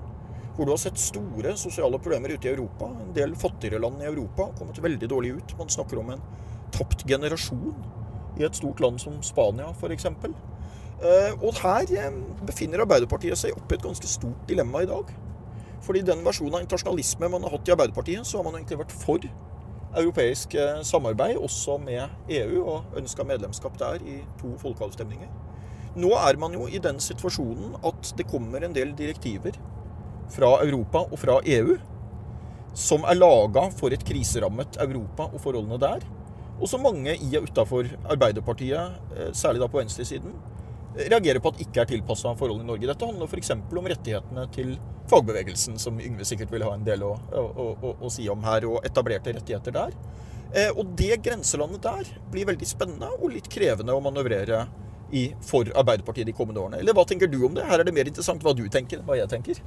hvor 0.56 0.64
du 0.64 0.72
har 0.72 0.80
sett 0.80 0.96
store 0.96 1.52
sosiale 1.60 1.98
problemer 2.00 2.32
ute 2.32 2.48
i 2.48 2.52
Europa. 2.54 2.88
En 2.88 3.12
del 3.16 3.34
fattigere 3.36 3.80
land 3.82 4.00
i 4.00 4.08
Europa 4.08 4.46
har 4.46 4.54
kommet 4.56 4.78
veldig 4.80 5.08
dårlig 5.12 5.34
ut. 5.36 5.54
Man 5.58 5.68
snakker 5.68 6.00
om 6.00 6.14
en 6.14 6.22
tapt 6.72 7.04
generasjon 7.08 7.74
i 8.40 8.44
et 8.46 8.56
stort 8.56 8.80
land 8.80 9.00
som 9.00 9.18
Spania 9.24 9.68
f.eks. 9.74 10.06
Eh, 10.08 11.34
og 11.44 11.60
her 11.60 11.92
eh, 11.92 12.20
befinner 12.48 12.86
Arbeiderpartiet 12.86 13.36
seg 13.36 13.56
oppe 13.56 13.76
i 13.76 13.78
et 13.78 13.84
ganske 13.84 14.08
stort 14.08 14.46
dilemma 14.48 14.80
i 14.84 14.88
dag. 14.88 15.12
Fordi 15.84 16.00
den 16.08 16.24
versjonen 16.24 16.56
av 16.56 16.64
internasjonalisme 16.64 17.28
man 17.34 17.44
har 17.44 17.52
hatt 17.52 17.68
i 17.68 17.74
Arbeiderpartiet, 17.76 18.24
så 18.24 18.40
har 18.40 18.48
man 18.48 18.56
egentlig 18.56 18.80
vært 18.80 18.96
for 18.96 19.28
europeisk 19.96 20.56
eh, 20.56 20.80
samarbeid, 20.88 21.36
også 21.36 21.76
med 21.84 22.32
EU, 22.32 22.64
og 22.64 22.96
ønska 22.96 23.28
medlemskap 23.28 23.76
der 23.80 24.00
i 24.00 24.22
to 24.40 24.56
folkeavstemninger. 24.64 25.28
Nå 25.96 26.12
er 26.20 26.36
man 26.40 26.52
jo 26.56 26.66
i 26.68 26.80
den 26.82 26.98
situasjonen 27.00 27.78
at 27.86 28.12
det 28.18 28.28
kommer 28.28 28.64
en 28.64 28.74
del 28.76 28.92
direktiver 28.96 29.56
fra 30.32 30.58
Europa 30.64 31.06
og 31.06 31.20
fra 31.20 31.38
EU 31.44 31.76
som 32.76 33.06
er 33.08 33.16
laga 33.16 33.70
for 33.72 33.94
et 33.94 34.04
kriserammet 34.04 34.76
Europa 34.84 35.30
og 35.30 35.40
forholdene 35.40 35.78
der. 35.80 36.04
Og 36.60 36.68
som 36.68 36.84
mange 36.84 37.14
i 37.16 37.30
og 37.38 37.48
utafor 37.48 37.88
Arbeiderpartiet, 38.04 39.00
eh, 39.16 39.32
særlig 39.32 39.62
da 39.62 39.68
på 39.68 39.80
venstresiden, 39.80 40.34
reagerer 40.96 41.40
på 41.40 41.52
at 41.52 41.60
ikke 41.60 41.80
er 41.80 41.88
tilpassa 41.88 42.34
forholdene 42.36 42.64
i 42.64 42.70
Norge. 42.72 42.88
Dette 42.88 43.08
handler 43.08 43.28
f.eks. 43.28 43.50
om 43.52 43.88
rettighetene 43.92 44.46
til 44.52 44.76
fagbevegelsen, 45.08 45.78
som 45.78 46.00
Yngve 46.00 46.24
sikkert 46.24 46.52
vil 46.52 46.64
ha 46.64 46.74
en 46.74 46.84
del 46.84 47.04
å, 47.04 47.14
å, 47.32 47.66
å, 47.76 47.96
å 48.00 48.12
si 48.12 48.28
om 48.32 48.44
her, 48.44 48.64
og 48.68 48.84
etablerte 48.84 49.36
rettigheter 49.36 49.76
der. 49.76 49.96
Eh, 50.52 50.70
og 50.72 50.96
det 50.96 51.20
grenselandet 51.24 51.84
der 51.84 52.12
blir 52.32 52.48
veldig 52.48 52.68
spennende 52.68 53.12
og 53.18 53.32
litt 53.34 53.48
krevende 53.52 53.96
å 53.96 54.04
manøvrere 54.04 54.66
i, 55.14 55.28
for 55.46 55.68
Arbeiderpartiet 55.78 56.26
de 56.26 56.34
kommende 56.36 56.62
årene? 56.62 56.80
Eller 56.82 56.96
hva 56.96 57.04
tenker 57.08 57.30
du 57.30 57.38
om 57.46 57.54
det? 57.56 57.66
Her 57.68 57.82
er 57.82 57.88
det 57.88 57.94
mer 57.94 58.08
interessant 58.10 58.42
hva 58.42 58.54
du 58.56 58.64
tenker 58.72 58.98
enn 59.00 59.06
hva 59.06 59.18
jeg 59.18 59.30
tenker. 59.30 59.60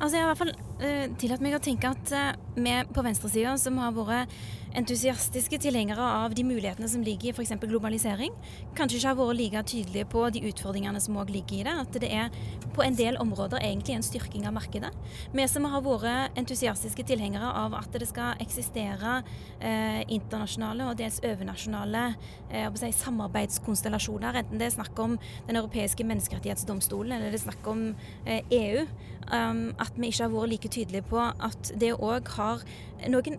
Altså 0.00 0.16
Jeg 0.16 0.24
har 0.24 0.28
i 0.28 0.32
hvert 0.32 0.42
fall 0.42 0.54
uh, 0.56 1.16
tillatt 1.20 1.44
meg 1.44 1.58
å 1.58 1.62
tenke 1.64 1.92
at 1.92 2.14
uh, 2.16 2.30
vi 2.56 2.76
på 2.96 3.04
venstresida, 3.04 3.56
som 3.60 3.80
har 3.82 3.92
vært 3.96 4.32
entusiastiske 4.76 5.58
tilhengere 5.64 6.04
av 6.04 6.34
de 6.36 6.44
mulighetene 6.44 6.88
som 6.90 7.02
ligger 7.04 7.30
i 7.30 7.32
f.eks. 7.34 7.54
globalisering, 7.62 8.34
kanskje 8.76 8.98
ikke 9.00 9.12
har 9.12 9.18
vært 9.18 9.38
like 9.40 9.62
tydelige 9.72 10.08
på 10.12 10.24
de 10.34 10.42
utfordringene 10.50 11.00
som 11.02 11.16
òg 11.20 11.32
ligger 11.32 11.60
i 11.60 11.64
det. 11.66 11.74
At 11.86 11.98
det 12.02 12.10
er 12.12 12.36
på 12.76 12.84
en 12.84 12.98
del 12.98 13.16
områder 13.22 13.62
egentlig 13.64 13.96
en 13.96 14.04
styrking 14.04 14.46
av 14.48 14.56
markedet. 14.58 14.92
Vi 15.32 15.46
som 15.48 15.68
har 15.72 15.84
vært 15.84 16.36
entusiastiske 16.38 17.06
tilhengere 17.08 17.48
av 17.64 17.76
at 17.78 17.96
det 17.96 18.08
skal 18.10 18.36
eksistere 18.42 19.18
eh, 19.60 20.02
internasjonale 20.12 20.90
og 20.90 21.00
dels 21.00 21.22
overnasjonale 21.24 22.04
eh, 22.50 22.68
si, 22.76 22.92
samarbeidskonstellasjoner, 23.00 24.42
enten 24.42 24.60
det 24.60 24.68
er 24.68 24.76
snakk 24.76 24.98
om 25.00 25.16
Den 25.46 25.58
europeiske 25.58 26.04
menneskerettighetsdomstolen 26.06 27.16
eller 27.16 27.32
det 27.32 27.38
er 27.38 27.46
snakk 27.46 27.68
om 27.70 27.82
eh, 28.26 28.42
EU, 28.52 28.84
um, 29.32 29.70
at 29.82 29.96
vi 29.96 30.10
ikke 30.10 30.24
har 30.24 30.32
vært 30.32 30.52
like 30.52 30.70
tydelige 30.72 31.06
på 31.10 31.20
at 31.20 31.70
det 31.78 31.92
òg 31.94 32.28
har 32.36 32.64
noen 33.12 33.38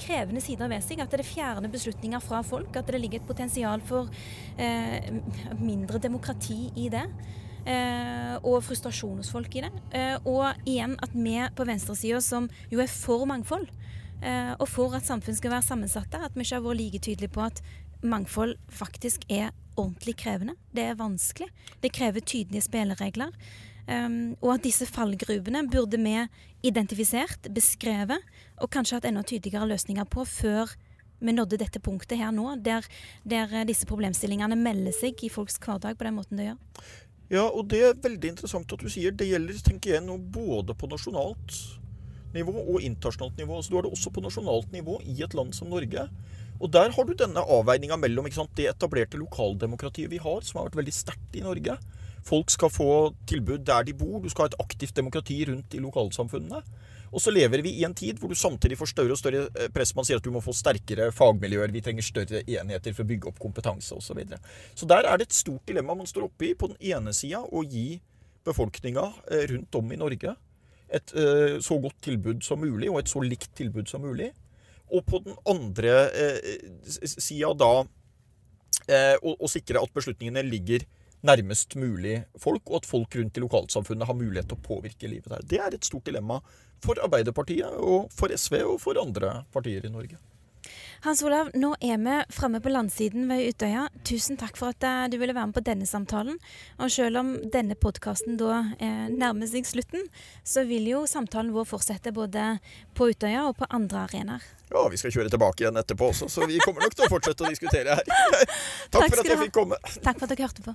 krevende 0.00 0.42
sider 0.44 0.70
ved 0.72 0.84
seg. 0.84 1.02
At 1.02 1.14
det 1.14 1.26
fjerner 1.26 1.72
beslutninger 1.72 2.22
fra 2.24 2.42
folk. 2.46 2.76
At 2.76 2.90
det 2.90 3.00
ligger 3.02 3.22
et 3.22 3.28
potensial 3.28 3.82
for 3.86 4.10
uh, 4.10 5.10
mindre 5.60 6.00
demokrati 6.02 6.70
i 6.76 6.88
det. 6.92 7.06
Uh, 7.66 8.36
og 8.46 8.60
frustrasjon 8.62 9.18
hos 9.18 9.32
folk 9.34 9.56
i 9.58 9.64
det. 9.66 9.72
Uh, 9.90 10.16
og 10.28 10.68
igjen 10.68 10.98
at 11.02 11.14
vi 11.16 11.38
på 11.56 11.66
venstresida, 11.66 12.22
som 12.22 12.50
jo 12.70 12.82
er 12.82 12.90
for 12.90 13.26
mangfold, 13.28 13.68
og 14.56 14.64
for 14.72 14.94
at 14.96 15.04
samfunn 15.04 15.36
skal 15.36 15.52
være 15.52 15.66
sammensatte, 15.66 16.16
at 16.16 16.32
vi 16.32 16.40
ikke 16.40 16.56
har 16.56 16.62
vært 16.64 16.78
like 16.80 17.00
tydelige 17.04 17.32
på 17.34 17.42
at 17.44 17.58
mangfold 18.00 18.54
faktisk 18.72 19.26
er 19.28 19.50
ordentlig 19.76 20.16
krevende. 20.16 20.54
Det 20.72 20.86
er 20.88 20.98
vanskelig. 20.98 21.50
Det 21.82 21.92
krever 21.92 22.24
tydelige 22.24 22.64
spilleregler. 22.64 23.34
Um, 23.86 24.34
og 24.42 24.56
at 24.56 24.64
disse 24.66 24.88
fallgruvene 24.90 25.62
burde 25.70 26.00
vi 26.02 26.16
identifisert, 26.66 27.46
beskrevet 27.54 28.18
og 28.58 28.70
kanskje 28.74 28.98
hatt 28.98 29.06
enda 29.06 29.22
tydeligere 29.22 29.68
løsninger 29.70 30.08
på 30.10 30.24
før 30.26 30.72
vi 31.22 31.32
nådde 31.32 31.60
dette 31.60 31.80
punktet 31.80 32.18
her 32.20 32.32
nå, 32.34 32.56
der, 32.60 32.84
der 33.24 33.52
eh, 33.54 33.64
disse 33.68 33.86
problemstillingene 33.88 34.58
melder 34.58 34.92
seg 34.92 35.22
i 35.24 35.30
folks 35.32 35.56
hverdag 35.62 35.96
på 35.96 36.04
den 36.04 36.16
måten 36.18 36.40
det 36.40 36.50
gjør. 36.50 36.58
Ja, 37.32 37.46
og 37.46 37.70
det 37.72 37.80
er 37.82 37.96
veldig 38.02 38.34
interessant 38.34 38.74
at 38.74 38.82
du 38.82 38.90
sier. 38.92 39.14
Det 39.16 39.26
gjelder 39.26 39.62
tenker 39.64 39.96
jeg, 39.96 40.04
nå 40.04 40.18
både 40.18 40.76
på 40.78 40.90
nasjonalt 40.90 41.56
nivå 42.36 42.52
og 42.60 42.84
internasjonalt 42.84 43.40
nivå. 43.40 43.58
Så 43.62 43.72
du 43.72 43.78
har 43.78 43.86
det 43.86 43.94
også 43.96 44.12
på 44.14 44.22
nasjonalt 44.22 44.74
nivå 44.74 45.00
i 45.08 45.16
et 45.24 45.34
land 45.34 45.56
som 45.56 45.72
Norge. 45.72 46.06
Og 46.60 46.70
der 46.72 46.92
har 46.94 47.08
du 47.08 47.16
denne 47.16 47.42
avveininga 47.42 47.98
mellom 48.00 48.28
sant, 48.32 48.54
det 48.56 48.68
etablerte 48.70 49.18
lokaldemokratiet 49.20 50.12
vi 50.12 50.20
har, 50.22 50.44
som 50.44 50.60
har 50.60 50.70
vært 50.70 50.80
veldig 50.82 50.94
sterkt 50.94 51.36
i 51.36 51.44
Norge. 51.44 51.76
Folk 52.26 52.50
skal 52.50 52.72
få 52.72 52.90
tilbud 53.28 53.62
der 53.66 53.86
de 53.86 53.94
bor. 53.94 54.18
Du 54.22 54.28
skal 54.32 54.46
ha 54.46 54.50
et 54.50 54.60
aktivt 54.62 54.96
demokrati 54.96 55.38
rundt 55.46 55.74
i 55.76 55.82
lokalsamfunnene. 55.82 56.62
Og 57.14 57.22
så 57.22 57.30
lever 57.30 57.62
vi 57.62 57.76
i 57.78 57.84
en 57.86 57.94
tid 57.94 58.18
hvor 58.18 58.32
du 58.32 58.38
samtidig 58.38 58.78
får 58.80 58.90
større 58.90 59.14
og 59.14 59.20
større 59.20 59.44
eh, 59.54 59.68
press. 59.72 59.94
Man 59.96 60.06
sier 60.06 60.18
at 60.18 60.26
du 60.26 60.32
må 60.34 60.42
få 60.44 60.54
sterkere 60.56 61.12
fagmiljøer, 61.14 61.72
vi 61.74 61.82
trenger 61.84 62.04
større 62.04 62.42
enheter 62.42 62.96
for 62.96 63.06
å 63.06 63.10
bygge 63.12 63.30
opp 63.30 63.38
kompetanse 63.42 63.94
osv. 63.94 64.08
Så, 64.08 64.16
videre. 64.18 64.40
så 64.74 64.88
der 64.90 65.06
er 65.06 65.18
det 65.18 65.28
et 65.28 65.38
stort 65.38 65.66
dilemma 65.68 65.96
man 65.98 66.10
står 66.10 66.26
oppe 66.28 66.50
i. 66.50 66.54
På 66.58 66.70
den 66.72 66.80
ene 66.92 67.14
sida 67.16 67.44
å 67.44 67.62
gi 67.62 68.00
befolkninga 68.46 69.06
eh, 69.30 69.46
rundt 69.52 69.78
om 69.78 69.94
i 69.94 70.00
Norge 70.00 70.34
et 70.86 71.14
eh, 71.18 71.56
så 71.62 71.78
godt 71.82 71.98
tilbud 72.06 72.44
som 72.46 72.60
mulig, 72.62 72.90
og 72.90 73.00
et 73.00 73.10
så 73.10 73.22
likt 73.22 73.54
tilbud 73.58 73.88
som 73.90 74.04
mulig. 74.06 74.32
Og 74.94 75.02
på 75.06 75.18
den 75.24 75.34
andre 75.50 76.06
sida 76.94 77.50
da 77.58 77.72
å 79.26 79.48
sikre 79.50 79.80
at 79.82 79.90
beslutningene 79.96 80.44
ligger 80.46 80.84
nærmest 81.26 81.76
mulig 81.80 82.20
folk, 82.40 82.64
og 82.70 82.80
at 82.82 82.88
folk 82.88 83.18
rundt 83.18 83.36
i 83.36 83.44
lokalsamfunnet 83.44 84.08
har 84.08 84.18
mulighet 84.18 84.50
til 84.52 84.58
å 84.58 84.66
påvirke 84.68 85.10
livet 85.10 85.32
der. 85.32 85.44
Det 85.50 85.60
er 85.62 85.76
et 85.76 85.88
stort 85.88 86.06
dilemma 86.08 86.40
for 86.84 87.02
Arbeiderpartiet, 87.02 87.76
og 87.76 88.08
for 88.14 88.32
SV 88.32 88.62
og 88.64 88.80
for 88.82 89.02
andre 89.02 89.42
partier 89.54 89.86
i 89.86 89.92
Norge. 89.92 90.20
Hans 91.04 91.22
Olav, 91.22 91.50
nå 91.54 91.74
er 91.84 91.98
vi 92.02 92.14
framme 92.34 92.60
på 92.62 92.70
landsiden 92.72 93.28
ved 93.30 93.44
Utøya. 93.52 93.84
Tusen 94.08 94.38
takk 94.40 94.56
for 94.58 94.74
at 94.74 94.86
eh, 94.86 95.04
du 95.12 95.18
ville 95.20 95.34
være 95.36 95.50
med 95.50 95.56
på 95.58 95.62
denne 95.66 95.86
samtalen. 95.86 96.38
Og 96.80 96.90
selv 96.92 97.20
om 97.20 97.32
denne 97.52 97.76
podkasten 97.78 98.38
da 98.40 98.62
eh, 98.80 99.06
nærmer 99.12 99.46
seg 99.50 99.68
slutten, 99.68 100.08
så 100.42 100.64
vil 100.68 100.88
jo 100.90 101.04
samtalen 101.06 101.52
vår 101.54 101.68
fortsette 101.68 102.14
både 102.16 102.56
på 102.96 103.10
Utøya 103.12 103.46
og 103.50 103.58
på 103.60 103.70
andre 103.70 104.06
arenaer. 104.08 104.50
Ja, 104.72 104.82
vi 104.90 104.98
skal 104.98 105.14
kjøre 105.14 105.30
tilbake 105.30 105.62
igjen 105.62 105.78
etterpå 105.78 106.10
også, 106.10 106.30
så 106.32 106.48
vi 106.48 106.58
kommer 106.64 106.88
nok 106.88 106.96
til 106.98 107.06
å 107.06 107.12
fortsette 107.12 107.46
å 107.46 107.54
diskutere 107.54 108.00
her. 108.00 108.06
takk, 108.90 108.98
takk 108.98 109.12
for 109.12 109.22
at 109.22 109.30
jeg 109.30 109.42
fikk 109.46 109.56
komme. 109.60 109.78
Takk 110.00 110.18
for 110.18 110.26
at 110.26 110.34
dere 110.34 110.48
hørte 110.48 110.66
på. 110.66 110.74